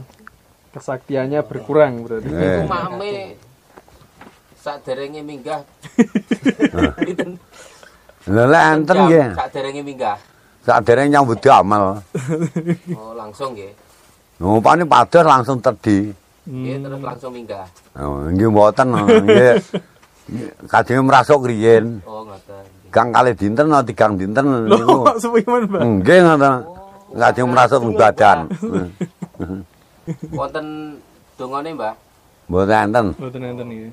kesaktiannya 0.79 1.41
berkurang 1.45 2.07
berarti. 2.07 2.31
Nggih. 2.31 2.65
Mame 2.71 3.13
saderenge 4.69 5.23
minggah. 5.25 5.63
Lek 8.29 8.65
enten 8.75 8.97
nggih. 9.09 9.27
Saderenge 9.39 9.83
minggah. 9.83 10.17
Sadereng 10.67 11.09
nyambut 11.09 11.39
damel. 11.41 12.05
Oh, 12.93 13.13
langsung 13.17 13.57
nggih. 13.57 13.73
Ngumpane 14.39 14.85
pados 14.85 15.25
langsung 15.25 15.59
tedi. 15.65 16.13
Nggih, 16.45 16.77
terus 16.85 17.01
langsung 17.01 17.31
minggah. 17.33 17.67
Oh, 17.97 18.29
nggih 18.29 18.49
mboten 18.53 18.87
nggih. 18.93 19.57
Kadang 20.69 21.09
merasuk 21.09 21.49
riyen. 21.49 22.05
Oh, 22.05 22.29
ngoten. 22.29 22.65
Gang 22.93 23.13
kali 23.13 23.33
dinten 23.37 23.69
atau 23.73 23.85
tigang 23.85 24.17
dinten 24.17 24.69
niku. 24.69 25.05
kok 25.09 25.21
suwi 25.21 25.41
men, 25.49 25.65
Mbah? 25.69 25.81
Nggih 25.81 26.19
ngoten. 26.25 26.55
Kadang 27.17 27.47
merasuk 27.49 27.81
badan. 27.97 28.39
Wonten 30.33 30.67
dongane, 31.39 31.71
Mbah? 31.77 31.95
Mboten 32.49 32.79
enten. 32.89 33.07
Mboten 33.19 33.43
enten 33.45 33.67
nggih. 33.69 33.93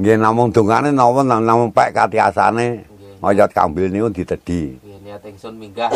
Nggih 0.00 0.16
namung 0.20 0.48
dongane 0.52 0.92
napa 0.92 1.20
namung 1.24 1.72
pek 1.72 1.92
katiasane 1.96 2.84
Nggih. 2.84 3.24
oyot 3.24 3.50
kambil 3.52 3.88
niku 3.88 4.08
ditedi. 4.12 4.76
Nggih, 4.80 4.96
niat 5.04 5.22
ingsun 5.24 5.54
minggah. 5.56 5.90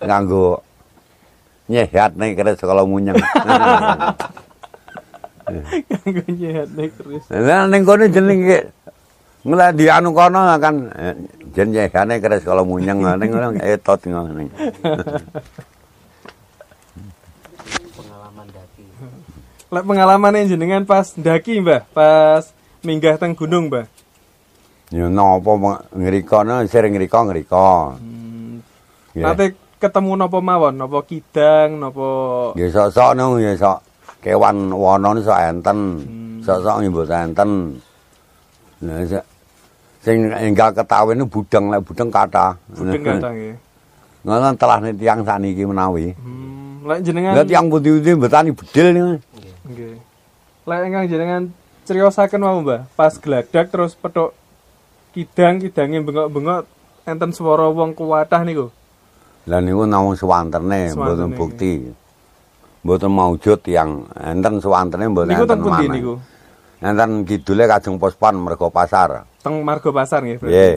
Nganggo 0.00 0.60
nyehat 1.68 2.12
nih 2.16 2.36
kira 2.36 2.52
sekolah 2.56 2.84
munyeng. 2.84 3.16
Kanggo 5.88 6.24
nyehat 6.28 6.68
nek 6.76 6.90
terus. 6.96 7.24
Lah 7.32 7.64
ning 7.68 7.82
kono 7.84 8.04
jeneng 8.08 8.40
ki 8.44 8.58
ngela 9.42 9.74
di 9.74 9.90
anu 9.90 10.14
kono 10.14 10.38
kan 10.60 10.86
eh, 10.94 11.16
jen 11.56 11.72
nyehane 11.72 12.20
kira 12.20 12.36
sekolah 12.40 12.64
munyeng 12.64 13.00
ning 13.20 13.30
etot 13.60 14.00
ngono. 14.08 14.48
Pengalaman 17.96 18.46
daki. 18.52 18.84
Lek 19.72 19.88
pengalaman 19.88 20.36
jenengan 20.44 20.84
pas 20.84 21.16
ndaki, 21.16 21.64
Mbah, 21.64 21.88
pas 21.96 22.44
minggah 22.84 23.16
teng 23.16 23.32
gunung, 23.32 23.72
Mbah. 23.72 23.88
Ya 24.92 25.08
napa 25.08 25.50
meng- 25.56 25.80
ngrikono 25.96 26.68
sering 26.68 26.92
ngriko 26.92 27.24
ngriko. 27.24 27.96
Hmm, 27.96 28.60
Nggih. 29.16 29.24
Nate 29.24 29.44
ketemu 29.80 30.12
napa 30.20 30.44
mawon, 30.44 30.76
napa 30.76 31.00
kidang, 31.08 31.80
napa 31.80 32.08
Nggih 32.52 32.68
sok-sok 32.68 33.16
niku 33.16 33.40
nggih 33.40 33.56
sok 33.56 33.78
kewan 34.20 34.56
wana 34.76 35.16
niku 35.16 35.32
sok 35.32 35.40
enten. 35.40 35.78
Hmm. 36.04 36.44
Sok-sok 36.44 36.74
nggih 36.76 36.90
mboten 36.92 37.20
enten. 37.32 37.50
Se- 39.08 39.26
sing 40.04 40.28
enggal 40.28 40.76
ketawi 40.76 41.16
niku 41.16 41.40
budeng 41.40 41.72
lek 41.72 41.80
budeng 41.80 42.12
kathah. 42.12 42.60
budeng 42.76 43.00
kata 43.00 43.28
nggih. 43.32 43.54
Ngono 44.28 44.52
telahne 44.60 44.92
tiyang 44.92 45.24
saniki 45.24 45.64
menawi. 45.64 46.12
Hmm, 46.12 46.84
lek 46.84 47.00
jenengan 47.00 47.40
Lah 47.40 47.48
tiyang 47.48 47.72
putih-putih 47.72 48.20
mbetani 48.20 48.52
bedil 48.52 48.86
niku. 48.92 49.12
Nggih. 49.66 49.98
Lek 50.66 50.80
ingkang 50.86 51.06
jenengan 51.10 51.42
criosaken 51.86 52.42
wau, 52.42 52.62
Mbah, 52.62 52.86
pas 52.94 53.14
gladak 53.18 53.70
terus 53.70 53.98
petuk 53.98 54.34
kidang 55.12 55.60
kidange 55.60 56.00
bengok-bengok 56.02 56.66
enten 57.06 57.30
swara 57.34 57.68
wong 57.68 57.92
kuwatah 57.92 58.42
niku. 58.46 58.70
Lah 59.50 59.58
niku 59.58 59.84
namung 59.86 60.14
sewantene 60.14 60.94
mboten 60.94 61.34
bukti. 61.34 61.90
Mboten 62.82 63.10
maujud 63.10 63.58
tiyang 63.62 64.06
enten 64.14 64.62
sewantene 64.62 65.10
mboten 65.10 65.34
enten 65.34 65.58
maneh. 65.62 65.90
niku? 65.90 66.14
Enten 66.82 67.22
kidule 67.22 67.66
Kajeng 67.66 67.98
Pospan 67.98 68.34
Mergo 68.38 68.70
Pasar. 68.70 69.26
Teng 69.42 69.62
Margo 69.62 69.90
Pasar 69.94 70.22
nggih. 70.22 70.38
berarti. 70.42 70.54
Nggih. 70.54 70.76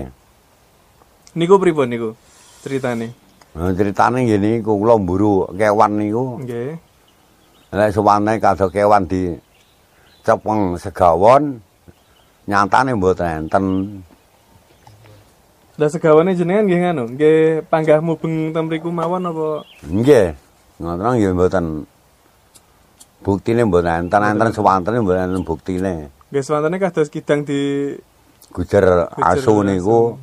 Niku 1.37 1.55
pripun 1.57 1.89
niku 1.89 2.09
ceritane? 2.61 3.13
Nah, 3.55 3.71
ceritane 3.71 4.25
ngene 4.25 4.59
iku 4.61 4.77
kula 4.77 4.97
mburu 4.97 5.49
kewan 5.53 6.01
niku. 6.01 6.41
Nggih. 6.41 6.84
Lek 7.75 7.91
sewantene 7.91 8.39
kados 8.39 8.71
kewan 8.71 9.03
di 9.03 9.35
cepeng 10.23 10.79
segawon 10.79 11.59
nyatane 12.47 12.95
mboten 12.95 13.51
enten. 13.51 13.65
Lah 15.75 15.91
segawane 15.91 16.39
jenengan 16.39 16.63
nggih 16.71 16.79
nganu, 16.87 17.03
nggih 17.19 17.67
panggah 17.67 17.99
mubeng 17.99 18.55
ten 18.55 18.63
mriku 18.63 18.87
mawon 18.95 19.27
apa 19.27 19.67
Nggih. 19.83 20.39
Ngoten 20.79 21.19
nggih 21.19 21.35
mboten 21.35 21.65
buktine 23.19 23.67
mboten 23.67 24.07
enten 24.07 24.23
enten 24.23 24.55
sewantene 24.55 25.03
mboten 25.03 25.27
enten 25.27 25.43
buktine. 25.43 26.15
nggih 26.31 26.43
swantene 26.47 26.79
kados 26.79 27.11
kidang 27.11 27.43
di 27.43 27.91
Gujer 28.55 29.11
asu 29.19 29.67
niku 29.67 30.15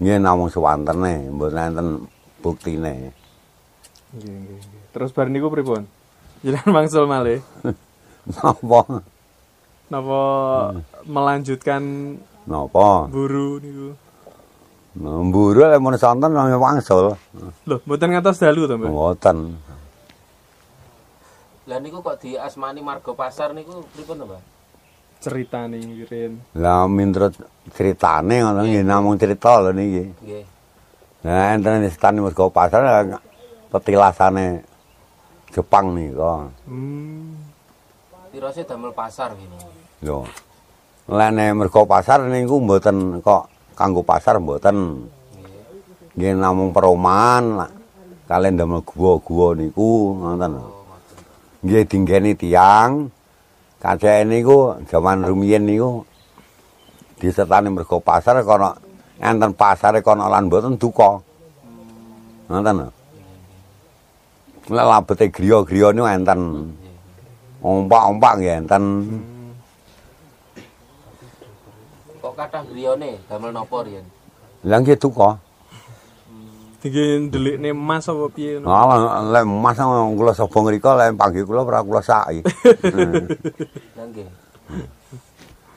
nggih 0.00 0.16
namung 0.16 0.48
sewantene 0.48 1.28
mboten 1.28 1.60
enten 1.60 1.88
buktine. 2.40 3.12
nggih. 4.16 4.32
nggih. 4.32 4.60
Terus 4.96 5.12
bar 5.12 5.28
niku 5.28 5.52
pripun? 5.52 5.84
Jenengan 6.44 6.70
mangsul 6.72 7.04
malih 7.06 7.40
Napa? 8.26 8.80
napa 9.86 10.20
melanjutkan 11.06 11.82
Napa? 12.46 13.06
buru 13.06 13.62
niku? 13.62 13.88
Mburu 14.96 15.60
lek 15.60 15.76
mun 15.78 15.94
sonten 16.00 16.32
nang 16.32 16.48
wangsul. 16.56 17.14
Loh, 17.68 17.78
mboten 17.84 18.16
ngantos 18.16 18.40
dalu 18.40 18.64
to, 18.64 18.80
Mbak? 18.80 18.88
Mboten. 18.88 19.36
Lah 21.68 21.78
niku 21.78 22.00
kok 22.00 22.16
diasmani 22.24 22.80
Margo 22.80 23.12
Pasar 23.12 23.52
niku 23.52 23.84
pripun 23.92 24.16
to, 24.18 24.24
Mbah? 24.24 24.42
Ceritane 25.20 25.76
ngirin. 25.78 26.40
Lah 26.56 26.88
miturut 26.88 27.36
critane 27.76 28.40
ngono 28.40 28.64
nggih 28.64 28.82
namung 28.82 29.20
crita 29.20 29.60
lho 29.60 29.70
niki. 29.70 30.04
Nggih. 30.22 30.44
Nah 31.28 31.52
enten 31.52 31.84
istane 31.84 32.18
mergo 32.22 32.48
pasar 32.48 33.06
petilasane 33.68 34.62
Jepang 35.56 35.96
nika. 35.96 36.52
Hmm. 36.68 37.32
Tirose 38.28 38.68
damel 38.68 38.92
pasar 38.92 39.32
gini. 39.32 39.56
Lho. 40.04 40.28
Lene 41.08 41.56
mergo 41.56 41.88
pasar 41.88 42.28
niku 42.28 42.60
mboten 42.60 43.24
kok 43.24 43.48
kanggo 43.72 44.04
pasar 44.04 44.36
mboten. 44.36 45.08
Nggih. 46.12 46.36
Namung 46.36 46.76
perumahan 46.76 47.44
lah. 47.56 47.72
Kalian 48.28 48.60
damel 48.60 48.84
gua-gua 48.84 49.56
niku 49.56 50.20
ngoten. 50.20 50.60
Nggih 51.64 51.88
dinggeni 51.88 52.36
tiyang. 52.36 53.08
Kacake 53.80 54.28
niku 54.28 54.76
jaman 54.92 55.24
rumiyin 55.24 55.64
niku 55.64 56.04
disertani 57.16 57.72
mergo 57.72 57.96
pasar 58.04 58.44
kono 58.44 58.76
enten 59.16 59.56
pasare 59.56 60.04
kono 60.04 60.28
lan 60.28 60.52
mboten 60.52 60.76
duka. 60.76 61.16
Ngoten 62.52 62.76
lho. 62.76 62.95
Labete 64.66 65.30
griya-griya 65.30 65.94
niku 65.94 66.06
enten. 66.10 66.40
Ompak-ompak 67.62 68.32
nggih 68.38 68.52
enten. 68.62 68.82
Kok 72.18 72.34
kathah 72.34 72.66
griyane 72.66 73.22
damel 73.30 73.54
napa 73.54 73.86
riyen? 73.86 74.02
Lah 74.66 74.82
nggih 74.82 74.98
duka. 74.98 75.38
Tinggi 76.82 77.30
ndelikne 77.30 77.70
emas 77.70 78.10
apa 78.10 78.26
piye 78.34 78.58
ngono. 78.58 78.70
Lah 78.70 79.22
lek 79.22 79.44
mas 79.46 79.78
kula 80.18 80.32
sapa 80.34 80.58
ngrika 80.58 80.98
lek 80.98 81.14
panggih 81.14 81.46
kula 81.46 81.62
ora 81.62 81.86
kula 81.86 82.02
saki. 82.02 82.42
Lah 83.94 84.06
nggih. 84.10 84.28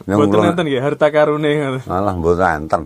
Mboten 0.09 0.49
enten 0.49 0.65
nggih 0.65 0.81
harta 0.81 1.13
karune. 1.13 1.77
Alah 1.85 2.13
mboten 2.17 2.65
enten. 2.65 2.81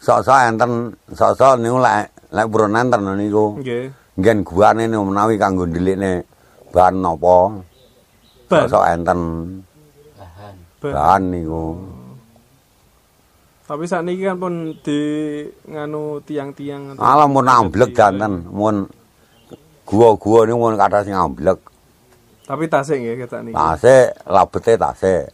Sok-sok 0.00 0.38
enten, 0.48 0.96
sok-sok 1.12 1.60
niku 1.60 1.76
lek 1.84 2.08
lek 2.32 2.46
purun 2.48 2.72
enten 2.72 3.04
niku. 3.20 3.60
Nggih. 3.60 3.92
Ngen 4.18 4.42
guane 4.42 4.90
menawi 4.90 5.38
kanggo 5.38 5.62
ndelikne 5.62 6.26
bahan 6.74 6.98
napa. 6.98 7.62
Sok-sok 8.50 8.84
enten 8.90 9.20
Bahan. 10.18 10.54
Ban. 10.82 10.92
bahan 10.92 11.22
niku. 11.30 11.66
Tapi 13.68 13.84
saat 13.84 14.08
ini 14.08 14.24
kan 14.24 14.40
pun 14.40 14.72
di 14.80 15.00
nganu 15.68 16.24
tiang-tiang. 16.24 16.96
Alah 16.96 17.28
mun 17.28 17.44
amblek 17.44 17.92
danten, 17.92 18.48
mun 18.48 18.88
gua-gua 19.84 20.48
niku 20.48 20.56
mun 20.56 20.80
kathah 20.80 21.04
sing 21.04 21.12
amblek. 21.12 21.60
Tapi 22.48 22.64
tasik 22.64 22.96
nggih 22.96 23.28
ketak 23.28 23.44
niki. 23.44 23.54
Tasik, 23.54 24.24
labete 24.24 24.72
tasik. 24.80 25.24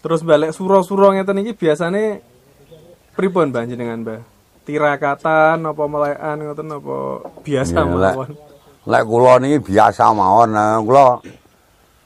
Terus 0.00 0.24
balik 0.24 0.56
suro-suro 0.56 1.12
ngeten 1.12 1.44
iki 1.44 1.52
biasane 1.52 2.24
pripun 3.12 3.52
Mbah 3.52 3.68
jenengan 3.68 4.00
Mbah? 4.00 4.37
Tirakatan 4.68 5.64
apa 5.64 5.84
melekan 5.88 6.36
ngoten 6.44 6.68
apa 6.76 6.96
biasa 7.40 7.72
Ya, 7.72 7.88
lek- 7.88 8.16
mawon? 8.20 8.30
Lek 8.84 9.02
kula 9.08 9.32
niki 9.40 9.58
biasa 9.64 10.12
mawon, 10.12 10.48
nah, 10.52 10.76
kula 10.84 11.24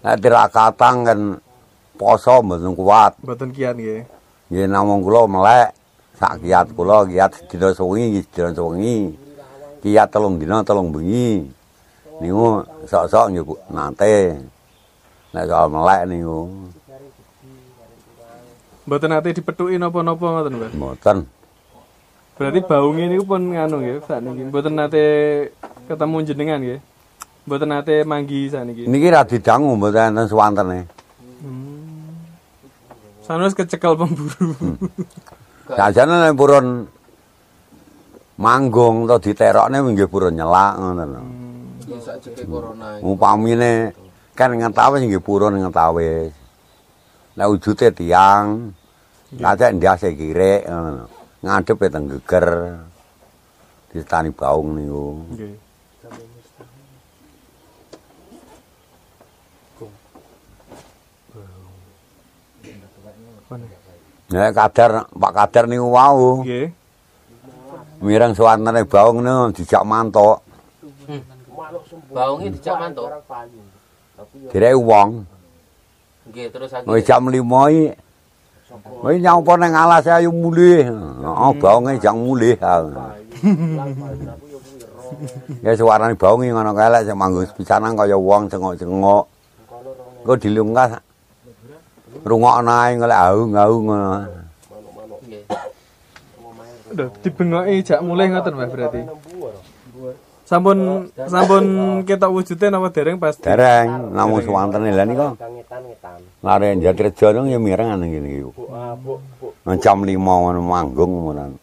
lek 0.06 0.16
tirakatan 0.22 0.94
kan 1.02 1.18
poso 1.98 2.38
mboten 2.38 2.78
kuat. 2.78 3.18
Mboten 3.18 3.50
kian 3.50 3.74
nggih. 3.74 4.06
Nggih 4.46 4.66
namung 4.70 5.02
kula 5.02 5.26
melek 5.26 5.74
sak 6.14 6.38
kiat 6.38 6.70
kula 6.70 7.02
kiat 7.10 7.34
sedina 7.34 7.74
sewengi 7.74 8.22
sedina 8.22 8.54
sewengi. 8.54 9.10
Kiat 9.82 10.14
telung 10.14 10.38
dina 10.38 10.62
telung 10.62 10.94
bengi. 10.94 11.42
Niku 12.22 12.62
sok-sok 12.86 13.26
nggih 13.34 13.42
Bu, 13.42 13.58
nate. 13.74 14.38
Nek 15.34 15.50
soal 15.50 15.66
melek 15.66 16.06
niku 16.06 16.46
Mboten 18.86 19.10
nate 19.10 19.34
dipethuki 19.34 19.78
napa-napa 19.78 20.22
ngoten 20.22 20.54
Mbah. 20.54 20.70
mboten. 20.74 21.18
Berarti 22.32 22.60
baunge 22.64 23.04
niku 23.12 23.24
pun 23.28 23.52
nganu 23.52 23.76
nggih 23.84 23.96
sakniki. 24.08 24.42
Mboten 24.48 24.74
nate 24.74 25.04
ketemu 25.84 26.16
jenengan 26.24 26.58
nggih. 26.64 26.80
Mboten 27.44 27.68
nate 27.68 27.94
manggi 28.08 28.48
sakniki. 28.48 28.88
Niki 28.88 29.08
ra 29.12 29.22
didangu 29.22 29.76
mboten 29.76 30.16
enten 30.16 30.26
swantene. 30.32 30.88
Sanus 33.22 33.54
kecekel 33.54 33.94
pemburu. 33.94 34.74
Sajane 35.70 36.14
nek 36.18 36.34
purun 36.34 36.88
manggung 38.40 39.06
to 39.06 39.16
diterokne 39.22 39.78
nggih 39.78 40.08
purun 40.10 40.34
nyelak 40.34 40.74
ngoten. 40.80 41.10
Sakjeke 42.02 42.48
corona. 42.48 42.98
Upamine 42.98 43.94
kan 44.34 44.50
ngetawis 44.56 45.04
nggih 45.04 45.22
purun 45.22 45.60
ngetawis. 45.60 46.34
Nek 47.36 47.48
wujute 47.48 47.94
tiang, 47.94 48.72
ngajak 49.36 49.70
ndase 49.76 50.16
kirek 50.18 50.66
ngono. 50.66 51.21
Ngadepe 51.42 51.86
teng 51.90 52.06
geger. 52.06 52.48
Ditani 53.90 54.30
baung 54.30 54.78
niku. 54.78 55.06
Nggih. 55.34 55.54
Nek 64.32 64.56
kadar 64.56 65.12
Pak 65.12 65.32
Kadar 65.36 65.68
niku 65.68 65.92
wau 65.92 66.40
Nggih. 66.40 66.72
mireng 68.00 68.32
suwantene 68.32 68.88
baung 68.88 69.20
niku 69.20 69.52
dijak 69.60 69.84
mantuk. 69.84 70.40
Baunge 72.08 72.48
dijak 72.48 72.76
mantuk. 72.80 73.08
Direk 74.54 74.74
wong. 74.78 75.28
Nggih, 76.30 76.46
terus 76.54 76.70
Wis 76.86 77.02
akhirnya 77.02 77.06
jam 77.06 77.22
5 77.26 77.34
iki. 77.34 77.86
Wis 79.02 79.18
nyapa 79.18 79.52
ning 79.58 79.72
alas 79.74 80.06
ayo 80.06 80.30
mulih. 80.30 80.86
Heeh, 80.86 81.50
baunge 81.58 81.98
jang 81.98 82.18
mulih. 82.22 82.54
Ya 85.60 85.76
suarane 85.76 86.16
baung 86.16 86.42
iki 86.42 86.54
ngono 86.54 86.72
kae 86.72 86.88
lek 86.88 87.04
sing 87.04 87.16
manggung 87.18 87.46
pisanan 87.52 87.98
kaya 87.98 88.16
wong 88.16 88.48
cengok-cengok. 88.48 89.24
Engko 90.22 90.34
dilungkas. 90.38 91.02
Rungokno 92.22 92.72
ae 92.72 92.96
golek 92.96 93.18
aung-aung 93.18 93.84
ngono. 93.90 94.10
nggih. 95.32 95.44
Udah 96.92 97.08
dibengoki 97.24 97.80
jak 97.80 98.00
mulai 98.04 98.28
ngoten 98.28 98.52
Mbah 98.52 98.68
berarti. 98.68 99.00
Sampun 100.52 101.08
sampun 101.16 101.64
ketok 102.04 102.28
wujude 102.28 102.68
napa 102.68 102.92
dereng 102.92 103.16
pas 103.16 103.32
di- 103.32 103.40
Dereng 103.40 104.12
namung 104.12 104.44
suwantene 104.44 104.92
lha 104.92 105.08
niku. 105.08 105.32
Lare 106.44 106.76
Jatrejo 106.76 107.32
nang 107.32 107.48
ya 107.48 107.56
mireng 107.56 107.88
ana 107.88 108.04
ngene 108.04 108.28
iki. 108.28 108.44
Nang 109.64 109.76
jam 109.80 110.04
5 110.04 110.12
ngono 110.12 110.60
manggung 110.60 111.12
ngono. 111.24 111.56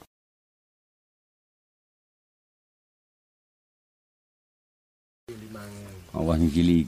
Awas 6.17 6.41
iki 6.41 6.82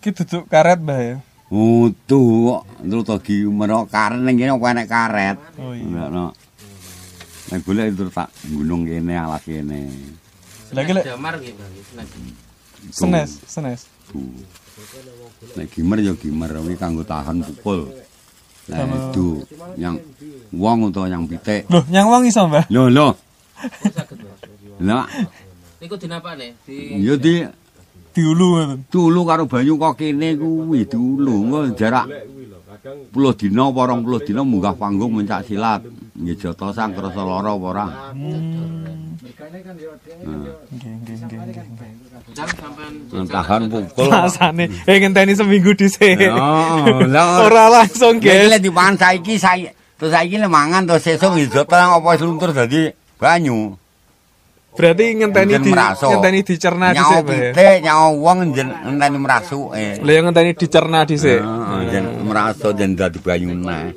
Iki 0.00 0.08
duduk 0.16 0.48
karet 0.48 0.80
Mbah 0.80 1.00
ya. 1.04 1.16
Utuh 1.52 2.24
kok 2.48 2.62
terus 2.80 3.04
to 3.04 3.16
gimana 3.20 3.84
karet 3.84 4.24
ning 4.24 4.40
kene 4.40 4.56
apa 4.56 4.66
enek 4.72 4.88
karet. 4.88 5.36
Oh 5.60 5.76
iya. 5.76 6.32
Nek 7.52 7.60
golek 7.60 7.92
terus 7.92 8.16
tak 8.16 8.32
gunung 8.48 8.88
kene 8.88 9.20
alas 9.20 9.44
kene. 9.44 10.16
Lagi 10.70 10.90
lek 10.94 11.04
Damar 11.06 11.34
nggih, 11.38 11.52
Bang. 11.58 11.72
Senes. 12.90 12.94
senes, 12.94 13.30
senes. 13.44 13.80
Nek 15.58 15.66
gimer 15.68 15.98
ya 16.00 16.12
gimer 16.16 16.50
iki 16.64 16.76
kanggo 16.80 17.04
tahan 17.04 17.44
pukul. 17.44 17.90
Lah 18.70 18.86
itu 18.86 19.42
yang 19.74 19.98
wong 20.54 20.94
utawa 20.94 21.10
yang 21.10 21.26
pitik. 21.26 21.66
Loh, 21.66 21.82
nyang 21.90 22.06
wong 22.06 22.22
iso 22.30 22.46
Mbah. 22.46 22.70
Lho 22.70 22.86
lho. 22.86 23.08
Lah 24.80 25.04
Niku 25.80 25.96
dinapane? 25.96 26.60
Di 26.68 27.00
ya 27.00 27.16
di 27.16 27.40
Diulu 28.10 28.58
ngoten. 28.58 28.78
dulu 28.90 29.22
karo 29.22 29.46
banyu 29.46 29.78
kok 29.78 29.94
kene 30.02 30.34
kuwi 30.34 30.82
kok 30.82 31.78
jarak 31.78 32.10
10 32.80 33.12
dina 33.36 33.68
apa 33.68 33.92
20 33.92 34.24
dina 34.24 34.40
munggah 34.40 34.72
panggung 34.72 35.12
mencak 35.12 35.44
silat. 35.44 35.84
Nggih 36.16 36.36
jata 36.36 36.72
sang 36.72 36.96
krasa 36.96 37.20
lara 37.20 37.52
apa 37.52 37.66
ora. 37.68 37.86
Nah, 43.10 43.26
Tahan 43.26 43.62
pukul. 43.68 44.08
Rasane 44.08 44.64
eh 44.86 44.96
ngenteni 45.02 45.34
seminggu 45.34 45.74
dhisik. 45.74 46.16
Oh, 46.30 47.02
lah 47.10 47.42
Ora 47.46 47.66
langsung, 47.68 48.22
Iki 48.22 48.26
guys. 48.26 48.48
lek 48.56 48.60
dipangan 48.62 48.94
saiki 48.96 49.34
saiki 49.36 49.70
terus 49.98 50.12
saiki 50.14 50.36
lek 50.40 50.48
mangan 50.48 50.86
terus 50.86 51.02
sesuk 51.04 51.34
ngidoto 51.36 51.74
apa 51.74 52.08
luntur 52.22 52.50
dadi 52.54 52.88
banyu. 53.18 53.74
Berarti 54.70 55.04
ngenteni 55.18 55.58
di 55.58 55.72
ngenteni 55.74 56.40
dicerna 56.46 56.94
Nyawa 56.94 57.26
dhisik, 57.26 57.26
ya? 57.26 57.50
pitik, 57.52 57.76
nyawa 57.82 58.06
wong 58.14 58.36
ngenteni 58.54 59.18
merasuke. 59.18 59.86
Lah 59.98 60.12
yang 60.14 60.24
ngenteni 60.30 60.50
dicerna 60.54 60.98
dhisik. 61.02 61.42
Heeh, 61.42 61.78
njen 61.90 62.04
meraso 62.22 62.68
njen 62.70 62.94
dadi 62.94 63.18
banyu 63.18 63.50
neh. 63.50 63.90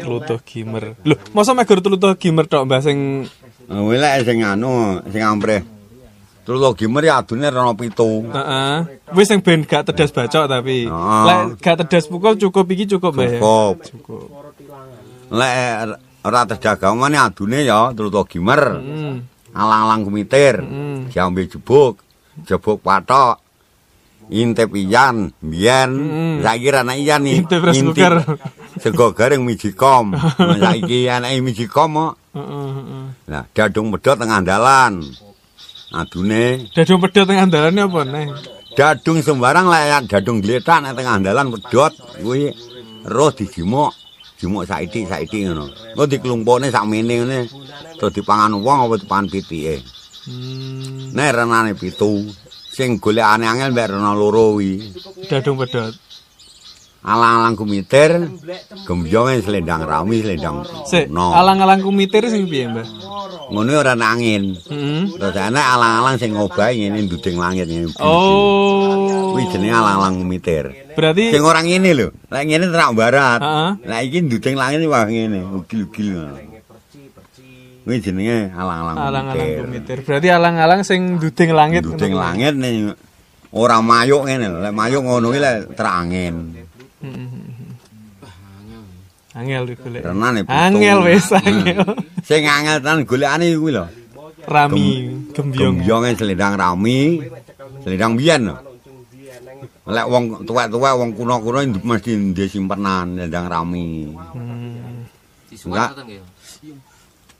Tlutuh 0.00 0.40
gimer. 0.48 0.96
Loh, 1.04 1.18
masa 1.36 1.52
megur 1.52 1.84
tlutuh 1.84 2.16
gimer 2.16 2.48
tok 2.48 2.64
Mbah 2.64 2.80
sing 2.80 3.28
lek 3.68 4.24
sing 4.24 4.40
anu, 4.40 5.04
sing 5.12 5.20
ampreh. 5.20 5.60
Terus 6.42 6.64
gimer 6.74 7.04
ya 7.04 7.20
adune 7.20 7.46
rono 7.52 7.76
pitu. 7.76 8.26
Heeh. 8.32 8.76
Wis 9.12 9.28
sing 9.28 9.44
ben 9.44 9.68
gak 9.68 9.92
tedas 9.92 10.08
bacok 10.08 10.48
tapi. 10.48 10.88
Lek 10.88 11.60
gak 11.60 11.84
tedas 11.84 12.08
pukul 12.08 12.40
cukup 12.40 12.64
iki 12.72 12.88
cukup 12.96 13.12
Mbah 13.12 13.28
ya. 13.28 13.38
Cukup. 13.38 13.74
Cukup. 13.92 14.26
Lek 15.28 16.00
ora 16.22 16.46
terdagamane 16.46 17.18
adune 17.18 17.66
ya 17.66 17.90
terus 17.94 18.10
gimer. 18.30 18.62
Hmm. 18.78 19.16
Alang-alang 19.52 20.08
kumitir. 20.08 20.62
Hmm. 20.64 21.12
Diambil 21.12 21.46
jebuk, 21.50 22.00
jebuk 22.48 22.80
patok. 22.80 23.38
Intip 24.32 24.72
iyan, 24.72 25.34
biyen 25.42 25.90
Hmm. 25.92 26.36
saiki 26.40 26.68
ra 26.72 26.80
ana 26.86 26.94
iyan 26.96 27.20
nih. 27.26 27.42
Intip 27.44 27.60
cooker. 27.60 28.14
Sego 28.80 29.12
goreng 29.12 29.44
mijikom. 29.44 30.16
saiki 30.38 31.08
anake 31.12 31.42
mijikom 31.44 31.90
kok. 31.98 32.14
Heeh. 32.32 32.72
Nah, 33.28 33.44
dadung 33.52 33.92
medhot 33.92 34.16
tengah 34.16 34.40
dalan. 34.40 35.04
Adune 35.92 36.72
Dadung 36.72 37.04
pedhot 37.04 37.28
teng 37.28 37.36
andalane 37.36 37.84
apa 37.84 38.00
neh? 38.08 38.26
dadung 38.72 39.20
sembarang 39.20 39.68
lah 39.68 40.00
dadung 40.08 40.40
gletak 40.40 40.80
nek 40.80 40.96
tengah 40.96 41.20
dalan 41.20 41.52
medhot 41.52 41.92
kuwi 42.24 42.48
roh 43.04 43.28
dijimuk 43.28 43.92
jumuk 44.42 44.66
saiki 44.66 45.06
saiki 45.06 45.46
ngono. 45.46 45.70
Engko 45.94 46.04
diklumpukne 46.10 46.74
sakmene 46.74 47.14
ngene. 47.22 47.40
Terus 47.98 48.12
dipangan 48.18 48.58
wong 48.58 48.78
apa 48.90 48.94
dipangan 48.98 49.30
pitike. 49.30 49.78
Hmm, 50.26 51.14
Nek 51.14 51.30
renane 51.38 51.72
pitu. 51.78 52.26
Sing 52.72 52.98
golekane 52.98 53.46
angel 53.46 53.70
mbek 53.70 53.94
rena 53.94 54.10
loro 54.18 54.58
kuwi. 54.58 54.82
dadung 55.30 55.60
pedot. 55.62 55.94
Alang-alang 57.02 57.58
kumitir, 57.58 58.30
gembyonge 58.86 59.42
selendang 59.42 59.82
rami, 59.82 60.22
selendang 60.22 60.62
no. 61.10 61.34
alang-alang 61.34 61.82
kumitir 61.82 62.22
sing 62.30 62.46
piye, 62.46 62.70
Mbah? 62.70 62.86
Ngono 63.50 63.74
ora 63.74 63.98
ana 63.98 64.14
angin. 64.14 64.54
Heeh. 64.54 65.18
Terus 65.18 65.34
ana 65.34 65.60
alang-alang 65.74 66.16
sing 66.22 66.30
ngobahi 66.32 66.86
ngene 66.86 67.10
nduding 67.10 67.36
langit 67.42 67.66
ngene. 67.66 67.90
Oh. 67.98 69.34
Kuwi 69.34 69.50
jenenge 69.50 69.74
alang-alang 69.74 70.14
kumitir. 70.22 70.64
Berarti 70.94 71.34
Sing 71.34 71.42
ora 71.42 71.60
ngene 71.66 71.90
lho. 71.90 72.08
Lek 72.30 72.44
ngene 72.46 72.70
terak 72.70 72.90
barat. 72.94 73.40
Heeh. 73.42 73.70
Lah 73.82 74.00
iki 74.06 74.18
nduding 74.22 74.54
langit 74.54 74.80
wah 74.86 75.02
ngene, 75.02 75.42
ugil-ugil. 75.58 76.22
Kuwi 77.82 77.98
jenenge 77.98 78.54
alang-alang 78.54 78.96
alang-alang 78.96 79.26
kumitir. 79.34 79.62
kumitir. 79.66 79.98
Berarti 80.06 80.28
alang-alang 80.30 80.80
sing 80.86 81.18
duding 81.18 81.50
langit. 81.50 81.82
Nduding 81.82 82.14
langit 82.14 82.54
ora 83.52 83.82
mayuk 83.84 84.22
ngene. 84.30 84.48
Lek 84.48 84.72
mayuk 84.72 85.02
ngono 85.04 85.28
kuwi 85.28 85.42
lek 85.42 85.76
terak 85.76 85.94
angin. 86.08 86.62
Angel 89.32 89.62
digolek. 89.64 90.02
Renane 90.04 90.40
pitu. 90.44 90.52
Angel 90.52 90.98
wis 91.08 91.26
angel. 91.32 91.80
Sing 92.20 92.44
angel 92.44 92.78
tenan 92.84 93.08
golekane 93.08 93.46
kuwi 93.56 93.72
lho. 93.72 93.84
Rami, 94.42 94.86
gembyong. 95.32 95.80
Gembyonge 95.80 96.10
selendang 96.18 96.54
rami, 96.58 97.22
selendang 97.80 98.12
biyen 98.18 98.42
lho. 98.50 98.56
Lek 99.88 100.06
wong 100.06 100.46
tuwek-tuwek 100.46 100.94
wong 100.94 101.10
kuno-kuno 101.16 101.58
ndu- 101.64 101.82
mesti 101.82 102.12
ndek 102.14 102.50
simpenan 102.50 103.16
selendang 103.16 103.46
rami. 103.48 104.12
Hmm. 104.14 105.08
Disuwat 105.48 105.96
nggih. 106.04 106.20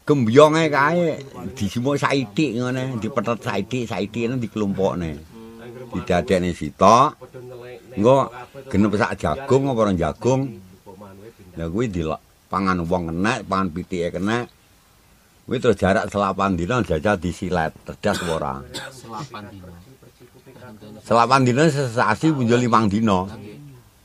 Gembyonge 0.03 0.65
kae 0.73 1.23
disimuk 1.55 2.01
saithik 2.01 2.57
ngene, 2.59 2.99
dipethet 2.99 3.39
saithik, 3.45 3.85
saithik 3.87 4.27
ngono 4.27 4.41
diklumpukne. 4.43 5.11
Didadekne 5.93 6.51
sitok. 6.57 7.21
Engko 7.93 8.33
genep 8.73 8.93
sak 8.97 9.21
jagung 9.21 9.69
apa 9.69 9.81
ora 9.85 9.93
jagung. 9.93 10.61
Lah 11.59 11.69
kuwi 11.69 11.93
dilok 11.93 12.21
pangan 12.49 12.85
wong 12.85 13.13
kena, 13.13 13.45
pangan 13.45 13.69
pitike 13.73 14.09
kena. 14.17 14.49
Kuwi 15.45 15.57
terus 15.61 15.77
jarak 15.77 16.09
selapan 16.09 16.57
dina 16.57 16.81
jajal 16.81 17.17
disilet, 17.21 17.73
terdas 17.85 18.19
ora. 18.25 18.63
Selapan 18.95 19.43
dino. 19.53 19.69
Selapan 21.03 21.41
dina 21.45 21.63
sesasi 21.69 22.33
punjul 22.33 22.63
limang 22.63 22.89
dina. 22.89 23.29
Nggih. 23.29 23.59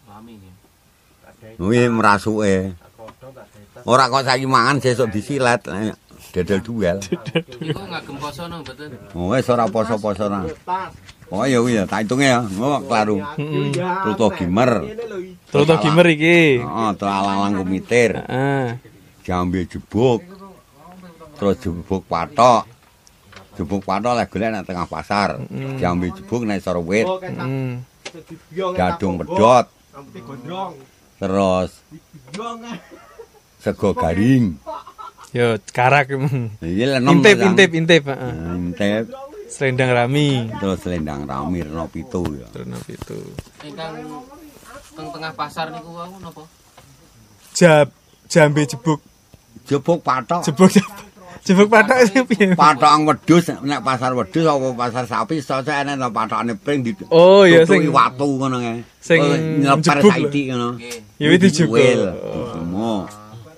Rame 0.10 0.32
nggih. 0.36 1.56
Kuwi 1.56 1.80
merasuke. 1.88 2.76
Ora 3.88 4.12
kok 4.12 4.28
saiki 4.28 4.44
mangan 4.44 4.84
sesuk 4.84 5.08
disilet, 5.08 5.64
eh, 5.72 5.96
dedel 6.36 6.60
duel. 6.60 6.98
Niku 7.64 7.84
ngagem 7.88 8.16
poso 8.20 8.44
nang 8.52 8.60
mboten? 8.60 8.92
Oh, 9.16 9.32
wis 9.32 9.48
ora 9.48 9.64
poso-poso 9.72 10.28
ora. 10.28 10.44
Oh 11.28 11.44
ya 11.44 11.60
kuwi 11.60 11.76
ya, 11.76 11.84
tak 11.84 12.08
hitunge 12.08 12.24
ya. 12.24 12.40
Engko 12.40 12.88
klaru. 12.88 13.20
Heeh. 13.20 13.76
Tuto 13.76 14.32
gimer. 14.32 14.72
Toto 15.52 15.76
gimer 15.84 16.08
iki. 16.08 16.64
Heeh, 16.64 16.90
to 16.96 17.04
alang-alang 17.04 17.64
kumitir. 17.64 18.24
Heeh. 18.24 18.80
Jambe 19.28 19.68
jebuk. 19.68 20.24
Terus 21.36 21.60
jebuk 21.60 22.08
patok. 22.08 22.64
Jebuk 23.60 23.84
patok 23.84 24.16
lek 24.16 24.32
golek 24.32 24.50
nang 24.56 24.64
tengah 24.64 24.88
pasar. 24.88 25.36
Jambe 25.76 26.16
jebuk 26.16 26.48
nang 26.48 26.64
sor 26.64 26.80
wit. 26.80 27.04
Heeh. 27.04 27.84
Gadung 28.72 29.20
pedot. 29.20 29.68
Terus 31.20 31.72
sego 33.60 33.92
garing. 33.92 34.56
Yo 35.36 35.60
karak. 35.76 36.08
Intip 36.64 37.36
intip 37.44 37.72
intip, 37.76 38.04
heeh. 38.08 38.32
Intip. 38.56 39.12
Selendang 39.48 39.96
rami. 39.96 40.52
Terus 40.60 40.80
selendang 40.84 41.24
rami 41.24 41.64
rena 41.64 41.88
pitu 41.88 42.22
ya. 42.36 42.48
Terus 42.52 42.84
itu. 42.92 43.20
Ingkang 43.64 43.96
teng 44.94 45.08
tengah 45.16 45.32
pasar 45.34 45.72
niku 45.72 45.96
wau 45.96 46.12
napa? 46.20 46.44
Jab 47.56 47.88
jambe 48.28 48.68
jebuk. 48.68 49.00
Jebuk 49.64 50.04
patok. 50.04 50.44
Jebuk 50.44 50.70
jebuk 51.48 51.68
patok 51.72 51.96
sing 52.12 52.28
piye? 52.28 52.52
Patokang 52.60 53.08
wedhus 53.08 53.48
nek 53.64 53.80
pasar 53.88 54.12
wedhus 54.12 54.44
apa 54.44 54.68
pasar 54.76 55.04
sapi 55.08 55.40
sose 55.40 55.72
enek 55.72 55.96
to 55.96 56.08
patokane 56.12 56.54
pring 56.60 56.84
di 56.84 56.92
Oh 57.08 57.48
ya 57.48 57.64
tutuki 57.64 57.88
sing 57.88 57.96
watu 57.96 58.28
ngono 58.36 58.60
kae. 58.60 58.84
sing 59.00 59.20
Oh, 59.64 59.80
jebuk 59.80 60.12
saiki 60.12 60.42
ngono. 60.52 60.76
Nggih. 60.76 61.24
Ya 61.24 61.28
wis 61.32 61.40
dijebuk. 61.40 61.80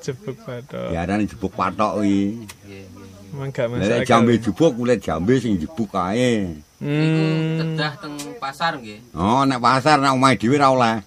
Jebuk 0.06 0.38
patok. 0.45 0.88
Diarani 0.93 1.25
jebuk 1.25 1.52
patok 1.58 1.97
kuwi. 1.97 2.45
Nggih, 2.45 2.84
masuk 3.33 3.85
Lek 3.85 4.01
akal. 4.01 4.07
jambe 4.07 4.33
jebuk 4.37 4.71
kulit 4.73 4.99
jambe 4.99 5.33
sing 5.37 5.57
jebuk 5.57 5.89
kae. 5.89 6.55
Niku 6.79 6.87
Hmm. 6.87 7.59
kedah 7.59 7.91
teng 7.99 8.15
pasar 8.39 8.79
nggih. 8.79 9.11
Oh, 9.11 9.43
nek 9.43 9.59
pasar 9.59 9.99
nek 9.99 10.15
omahe 10.15 10.39
dhewe 10.39 10.55
ra 10.55 10.71
oleh. 10.71 11.03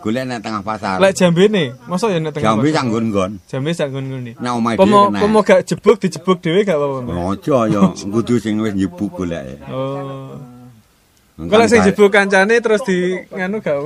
Golek 0.00 0.24
nek 0.24 0.40
tengah 0.40 0.60
pasar. 0.60 0.96
Lek 1.00 1.12
jambene, 1.12 1.72
masa 1.88 2.08
ya 2.12 2.20
nek 2.20 2.32
tengah. 2.32 2.56
Jambe 2.56 2.68
sak 2.68 2.84
nggon-nggon. 2.84 3.30
Jambe 3.48 3.70
sak 3.72 3.88
ngene. 3.92 4.32
Nek 4.36 4.52
omahe 4.52 4.76
dhewe 4.76 5.20
Pomo 5.20 5.40
gak 5.40 5.64
jebuk 5.64 5.96
dijebuk 6.00 6.40
dhewe 6.40 6.64
gak 6.64 6.76
apa-apa. 6.76 7.12
Aja 7.32 7.58
ya, 7.68 7.82
kudu 7.96 8.36
sing 8.36 8.60
wis 8.60 8.76
jebuk 8.76 9.12
golek. 9.12 9.56
Oh. 9.72 10.36
Kalau 11.40 11.64
sing 11.64 11.80
jebuk 11.80 12.12
kancane 12.12 12.60
terus 12.60 12.84
di 12.84 13.16
nganu 13.32 13.64
gak. 13.64 13.76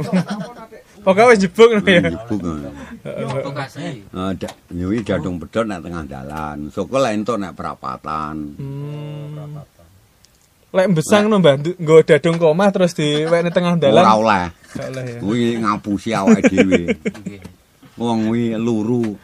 Pokoke 1.04 1.36
wis 1.36 1.38
jebuk 1.44 1.68
ngono 1.68 1.84
ya. 1.84 2.00
Jebuk. 2.08 2.40
ngono. 2.40 2.70
Jebuk 3.04 3.54
asli. 3.60 4.00
Ah, 4.16 4.32
jadung 5.04 5.36
pedhot 5.36 5.64
nek 5.68 5.84
tengah 5.84 6.02
dalan. 6.08 6.72
Soko 6.72 6.96
lek 6.96 7.12
entuk 7.12 7.36
nek 7.36 7.52
perapatan. 7.52 8.56
Hmm. 8.56 9.60
Lek 10.74 10.90
mbesang 10.90 11.30
no 11.30 11.38
Mbah, 11.38 11.60
nggo 11.60 12.02
dadung 12.02 12.40
komah 12.40 12.72
terus 12.72 12.96
diwekne 12.96 13.52
tengah 13.52 13.76
dalan. 13.76 14.02
Ora 14.02 14.14
oleh. 14.16 14.44
Gak 14.74 14.86
oleh 14.90 15.04
ya. 15.06 15.18
Kuwi 15.20 15.42
ngapusi 15.60 16.10
awake 16.16 16.50
dhewe. 16.50 16.82
Nggih. 16.96 17.40
Wong 18.00 18.18
kuwi 18.32 18.44
luru. 18.58 19.14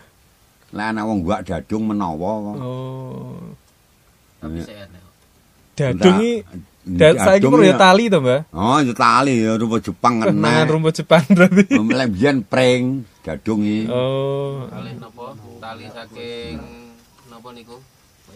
Lah 0.77 0.95
ana 0.95 1.03
wong 1.09 1.27
gak 1.27 1.49
dadung 1.49 1.91
menawa 1.91 2.31
kok. 2.45 2.57
Oh. 2.61 3.35
Tapi 4.39 4.63
enak. 4.63 5.03
Dadung 5.75 6.21
iki 6.21 6.33
Ndak- 6.91 7.15
da- 7.15 7.25
saiki 7.25 7.47
perlu 7.47 7.63
ya 7.63 7.71
ya- 7.71 7.79
tali 7.79 8.05
to, 8.07 8.19
Mbah. 8.19 8.41
Oh, 8.51 8.79
itu 8.79 8.93
tali 8.93 9.35
ya 9.39 9.53
rupa 9.55 9.79
Jepang 9.79 10.15
kena. 10.19 10.67
rumput 10.67 10.93
Jepang 10.93 11.23
berarti. 11.25 11.71
Lek 11.93 12.09
biyen 12.11 12.37
pring 12.43 12.83
dadung 13.21 13.63
iki. 13.63 13.87
Oh, 13.87 14.67
Tali 14.67 14.91
napa? 14.97 15.27
Tali 15.61 15.85
saking 15.87 16.55
napa 17.27 17.49
niku? 17.53 17.77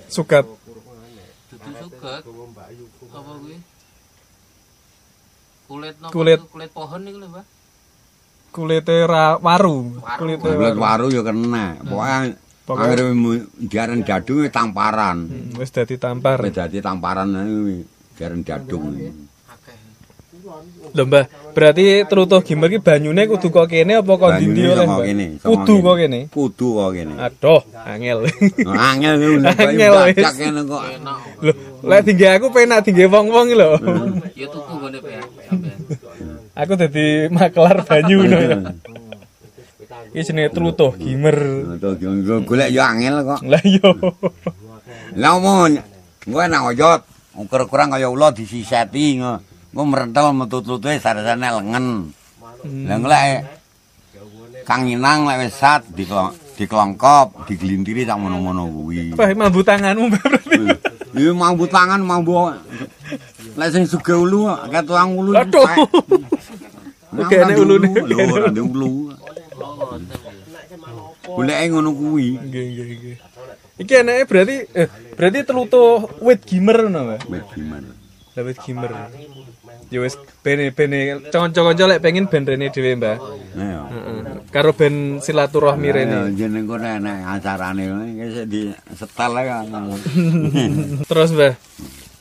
sukat. 0.06 0.46
Dudu 0.46 1.70
suket. 1.82 2.22
Apa 3.10 3.30
kuwi? 3.34 3.56
Kulit 5.66 5.94
napa? 5.96 6.12
Kulit. 6.12 6.40
Kulit 6.46 6.70
pohon 6.70 7.00
niku 7.02 7.18
lho, 7.18 7.28
Mbak. 7.28 7.46
Kulite 8.52 8.96
ra 9.02 9.34
waru. 9.36 9.98
Kulite 10.14 10.46
Kulit 10.46 10.76
waru. 10.76 11.06
ya 11.10 11.22
kena. 11.22 11.74
Pokoke 11.80 12.38
Pokoke- 12.64 12.96
Akhirnya 12.96 13.36
diaran 13.60 14.00
dadung 14.00 14.40
iki 14.40 14.48
tamparan. 14.48 15.18
Hmm, 15.26 15.52
Wis 15.54 15.68
dadi 15.68 15.98
tampar. 15.98 16.40
Wis 16.40 16.54
dadi 16.54 16.78
tamparan 16.78 17.28
kuwi 17.34 17.84
diaran 18.14 18.40
dadung. 18.46 18.94
Lho 20.94 21.02
Mbah, 21.08 21.24
berarti 21.56 22.04
terutuh 22.04 22.44
gimer 22.44 22.68
ki 22.68 22.78
banyune 22.78 23.26
kudu 23.26 23.48
kok 23.48 23.66
kene 23.66 23.98
apa 23.98 24.12
kok 24.12 24.30
ndi 24.38 24.62
oleh 24.62 24.86
Mbah? 24.86 25.06
Kudu 25.40 25.74
kene. 25.80 25.86
kok 25.86 25.96
kene. 25.96 26.20
Kudu 26.28 26.68
kok 26.76 26.90
kene. 26.92 27.14
Aduh, 27.16 27.60
angel. 27.82 28.18
Angel 28.92 29.14
ngono 29.18 29.48
Angel 29.50 29.92
wis. 30.04 30.16
bacak 30.20 30.34
kene 30.36 30.60
kok. 30.68 30.82
Lho, 31.42 31.52
lek 31.82 32.00
tinggi 32.04 32.26
aku 32.28 32.46
penak 32.52 32.80
tinggi 32.84 33.04
wong-wong 33.08 33.46
lho. 33.56 33.70
Ya 34.38 34.46
tuku 34.50 34.74
ngene. 34.78 34.98
Sampeyan. 35.48 35.78
Aku 36.54 36.72
dadi 36.76 37.06
makelar 37.32 37.76
banyu 37.82 38.16
ngono 38.22 38.38
ya. 38.38 38.56
Iki 40.14 40.22
jenenge 40.30 40.50
terutuh 40.52 40.92
gimer. 40.94 41.38
Tuh 41.80 41.96
golek 42.44 42.68
yo 42.68 42.82
angel 42.84 43.24
kok. 43.24 43.40
Lah 43.48 43.62
yo. 43.64 43.90
Lah 45.16 45.30
omong 45.40 45.80
gue 46.24 46.44
nang 46.48 46.68
oyot 46.68 47.13
ukur-ukuran 47.38 47.90
kaya 47.90 48.08
ula 48.10 48.30
disiseti. 48.30 49.18
Engko 49.20 49.82
merentel 49.86 50.30
metu-tutuhe 50.34 50.98
sarasane 51.02 51.50
lengen. 51.50 52.14
Lah 52.64 52.96
nglek 52.96 53.44
Kang 54.64 54.88
Inang 54.88 55.28
lek 55.28 55.44
wis 55.44 55.60
sat 55.60 55.84
dikelongkop, 55.92 57.44
diglintiri 57.44 58.08
sak 58.08 58.16
mono-mono 58.16 58.64
kuwi. 58.64 59.12
Wah, 59.12 59.28
mambu 59.36 59.60
tanganmu 59.60 60.08
berarti. 60.08 60.60
Iki 61.12 61.30
mambu 61.36 61.68
tangan 61.68 62.00
mambu 62.00 62.48
lek 63.54 63.68
sing 63.70 63.84
suge 63.84 64.16
ulu 64.16 64.48
ketuang 64.72 65.12
ulu. 65.20 65.36
Aduh. 65.36 65.68
Oke, 67.20 67.36
nek 67.38 67.60
ulune. 67.60 67.88
Lho, 67.94 68.16
ora 68.26 68.48
ndek 68.50 68.64
ulu. 68.64 69.12
Goleke 71.28 71.64
ngono 71.70 71.90
kuwi. 71.94 72.26
Nggih, 72.40 72.64
nggih, 72.72 72.86
nggih. 72.98 73.16
Iki 73.74 74.06
enake 74.06 74.22
berarti 74.30 74.56
eh 74.70 74.86
berarti 75.18 75.38
telutuh 75.42 76.06
wit 76.22 76.46
gimer 76.46 76.86
ngono, 76.86 77.00
Mbah. 77.04 77.20
Wis 77.26 77.44
gimana? 77.50 77.90
Lah 78.34 78.42
wit 78.46 78.58
gimer. 78.62 78.90
Ya 79.90 79.98
wis 79.98 80.14
bene 80.40 80.70
bene 80.70 81.26
kanca-kanca 81.28 81.84
lek 81.86 81.98
pengen 81.98 82.30
ben 82.30 82.46
rene 82.46 82.70
dhewe, 82.70 82.94
Mbah. 82.94 83.16
Nah, 83.58 83.66
ya. 83.66 83.80
Heeh. 83.90 84.22
karo 84.54 84.70
ben 84.70 85.18
silaturahmi 85.18 85.86
Ya 85.86 85.94
rene. 85.96 86.16
jeneng 86.32 86.64
kok 86.64 86.78
enek 86.78 87.18
acarane 87.26 87.82
wis 88.14 88.46
di 88.46 88.70
setel 88.94 89.34
kan. 89.42 89.66
Terus 91.10 91.30
Mbah. 91.34 91.54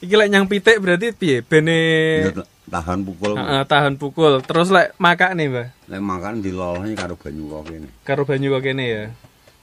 Iki 0.02 0.16
lek 0.18 0.30
nyang 0.30 0.46
pitik 0.50 0.82
berarti 0.82 1.14
piye? 1.14 1.46
Bene 1.46 1.78
Ya, 2.26 2.32
tahan 2.68 3.06
pukul. 3.06 3.38
Heeh, 3.38 3.62
tahan 3.64 3.96
pukul. 3.96 4.42
Terus 4.42 4.74
lek 4.74 4.98
makak 4.98 5.38
nih, 5.38 5.54
Mbah. 5.54 5.68
Lek 5.86 6.02
makan 6.02 6.42
dilolosnya 6.42 6.98
karo 6.98 7.14
banyu 7.14 7.46
kok 7.48 7.62
kene. 7.70 7.88
Karo 8.02 8.26
banyu 8.26 8.50
kok 8.52 8.64
kene 8.66 8.84
ya. 8.84 9.04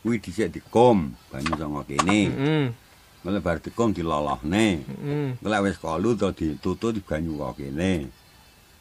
Kuwi 0.02 0.16
dhisik 0.18 0.48
dikom 0.52 1.12
banyu 1.28 1.52
saka 1.60 1.80
kene. 1.84 2.18
Heeh. 2.32 2.66
Mulai 3.20 3.40
bar 3.44 3.60
dikom 3.60 3.92
dilolohne. 3.92 4.80
Heeh. 4.80 5.36
Lek 5.44 5.60
wis 5.60 5.76
kalu 5.76 6.16
to 6.16 6.32
ditutut 6.32 6.96
di 6.96 7.00
banyu 7.04 7.36
kok 7.36 7.60
kene. 7.60 8.08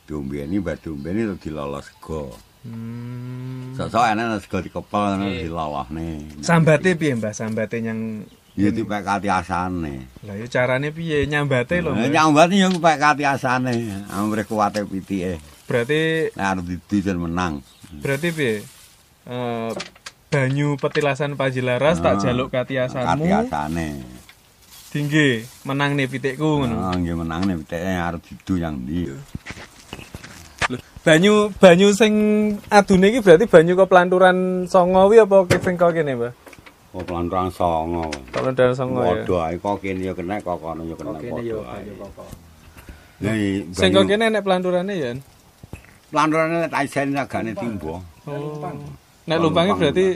Diombeni 0.07 0.57
bar 0.63 0.79
diombeni 0.79 1.27
to 1.27 1.35
dilolos 1.43 1.91
sego. 1.91 2.31
Hmm. 2.63 3.75
Sosok 3.75 4.03
enek 4.15 4.43
sego 4.47 4.57
dikepel 4.63 5.19
ngono 5.19 5.27
dilolohne. 5.27 6.07
Sambate 6.43 6.95
piye, 6.95 7.15
Mbah? 7.15 7.33
Sambate 7.35 7.79
nyang 7.83 8.23
Ya 8.59 8.71
dipek 8.75 9.07
katiasane. 9.07 10.07
Lah 10.27 10.35
ya 10.35 10.43
carane 10.51 10.91
piye 10.91 11.23
nyambate 11.27 11.79
lho, 11.79 11.95
Nah, 11.95 12.03
Mbah. 12.03 12.11
nyambat 12.11 12.49
ya 12.51 12.67
kupek 12.67 12.97
katiasane. 12.99 13.71
Amre 14.11 14.43
kuwate 14.43 14.83
pitike. 14.87 15.39
Berarti 15.67 16.31
Nek 16.35 16.43
arep 16.47 16.65
didisen 16.67 17.19
menang. 17.19 17.59
berarti 18.03 18.29
piye? 18.35 18.63
Eh 19.29 19.71
banyu 20.29 20.77
petilasan 20.77 21.33
Pajilaras 21.33 21.97
tak 21.99 22.15
Ah, 22.15 22.21
jaluk 22.21 22.49
katiasanmu. 22.49 23.25
Katiasane. 23.25 23.87
Tinggi 24.89 25.41
menang 25.63 25.93
nih 25.93 26.05
pitikku 26.05 26.61
ngono. 26.61 26.77
Ah, 26.79 26.93
nggih 26.93 27.13
menang 27.15 27.45
nek 27.45 27.61
pitike 27.61 27.93
arep 27.93 28.21
didu 28.23 28.53
yang 28.57 28.73
ndi. 28.79 29.09
Banyu 30.99 31.49
banyu 31.55 31.89
sing 31.91 32.13
adune 32.69 33.09
iki 33.09 33.21
berarti 33.21 33.45
banyu 33.45 33.73
kok 33.73 33.87
pelanturan 33.87 34.37
songo 34.65 35.07
kuwi 35.07 35.17
apa 35.17 35.37
sing 35.57 35.73
kok 35.73 35.93
kene, 35.93 36.13
Mbah? 36.13 36.33
Kok 36.91 37.03
pelantrang 37.05 37.47
songo. 37.49 38.09
Pelanturan 38.29 38.73
songo 38.75 39.01
ya. 39.01 39.23
Padha 39.23 39.37
ae 39.47 39.55
kok 39.57 39.77
kene 39.79 40.01
ya 40.03 40.13
kena 40.13 40.37
kok 40.37 40.57
kono 40.59 40.81
ya 40.83 40.93
kena 40.93 41.11
padha 41.15 41.57
ae. 41.71 41.81
Lah 43.19 43.33
i- 43.33 43.63
Sing 43.71 43.89
kok 43.89 44.03
banyu- 44.03 44.09
kene 44.11 44.25
nek 44.27 44.43
pelanturane 44.43 44.93
ya. 44.93 45.11
Pelanturane 46.09 46.67
tak 46.67 46.81
iseni 46.83 47.13
agane 47.15 47.51
timbo. 47.55 48.01
Oh. 48.25 48.61
Nek 49.29 49.37
lumpange 49.37 49.71
berarti 49.77 50.07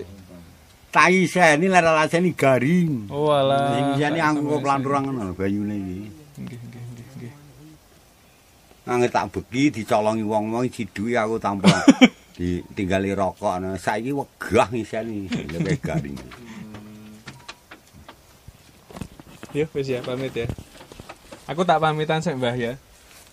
Tak 0.93 1.09
iseni 1.09 1.65
lek 1.73 1.81
ora 1.81 2.05
iseni 2.05 2.37
garing. 2.37 3.09
oh 3.09 3.33
alah. 3.33 3.73
Sing 3.73 3.85
iseni 3.97 4.19
anggo 4.21 4.57
kok 4.57 4.61
pelanturang 4.61 5.09
ngono 5.09 5.33
banyune 5.33 5.73
iki. 5.73 5.97
Nggih, 6.37 6.59
nggih, 6.69 6.83
nggih, 6.85 7.07
nggih. 7.17 7.33
Nangge 8.85 9.09
tak 9.09 9.33
beki 9.33 9.73
dicolongi 9.73 10.21
wong-wong 10.21 10.69
ciduki 10.69 11.17
aku 11.17 11.41
tanpa 11.41 11.73
ditinggali 12.37 13.09
rokok. 13.17 13.57
Nah, 13.57 13.73
saiki 13.73 14.13
wegah 14.13 14.69
ngiseni 14.69 15.33
lek 15.65 15.81
garing. 15.81 16.17
Yo 19.53 19.65
wis 19.73 19.89
ya 19.89 20.01
pamit 20.05 20.33
ya. 20.33 20.45
Aku 21.49 21.65
tak 21.65 21.81
pamitan 21.81 22.21
sik 22.21 22.37
Mbah 22.37 22.53
ya. 22.53 22.77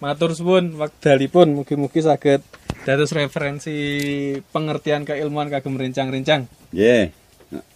Matur 0.00 0.32
suwun 0.32 0.80
wekdalipun 0.80 1.52
mugi-mugi 1.52 2.00
saged 2.00 2.40
dados 2.84 3.12
referensi 3.12 3.76
pengertian 4.50 5.04
keilmuan 5.04 5.52
kagem 5.52 5.76
rencang-rencang. 5.76 6.48
Nggih. 6.72 7.12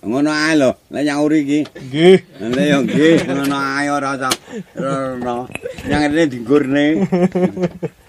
Ngono 0.07 0.31
ae 0.31 0.55
lho, 0.55 0.71
lek 0.95 1.03
nyauri 1.03 1.39
iki. 1.43 1.61
Nggih. 1.67 2.19
Lek 2.55 2.67
yo 2.71 2.79
nggih, 2.87 3.17
ngono 3.27 3.57
ae 3.59 3.87
ora 3.91 4.09
usah. 4.15 4.35
Ora. 4.79 5.45
Yang 5.91 6.03
rene 6.11 6.25
digurne. 6.31 6.87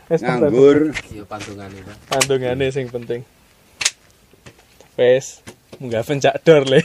Wis 0.05 0.21
Nganggur. 0.21 0.93
Iya 1.09 1.25
pandungane, 1.25 1.81
Pak. 1.81 1.97
Pandungane 2.13 2.65
sing 2.69 2.85
penting. 2.93 3.25
Wes, 4.95 5.41
munggah 5.81 6.05
pencak 6.05 6.37
dor 6.45 6.63
le. 6.69 6.79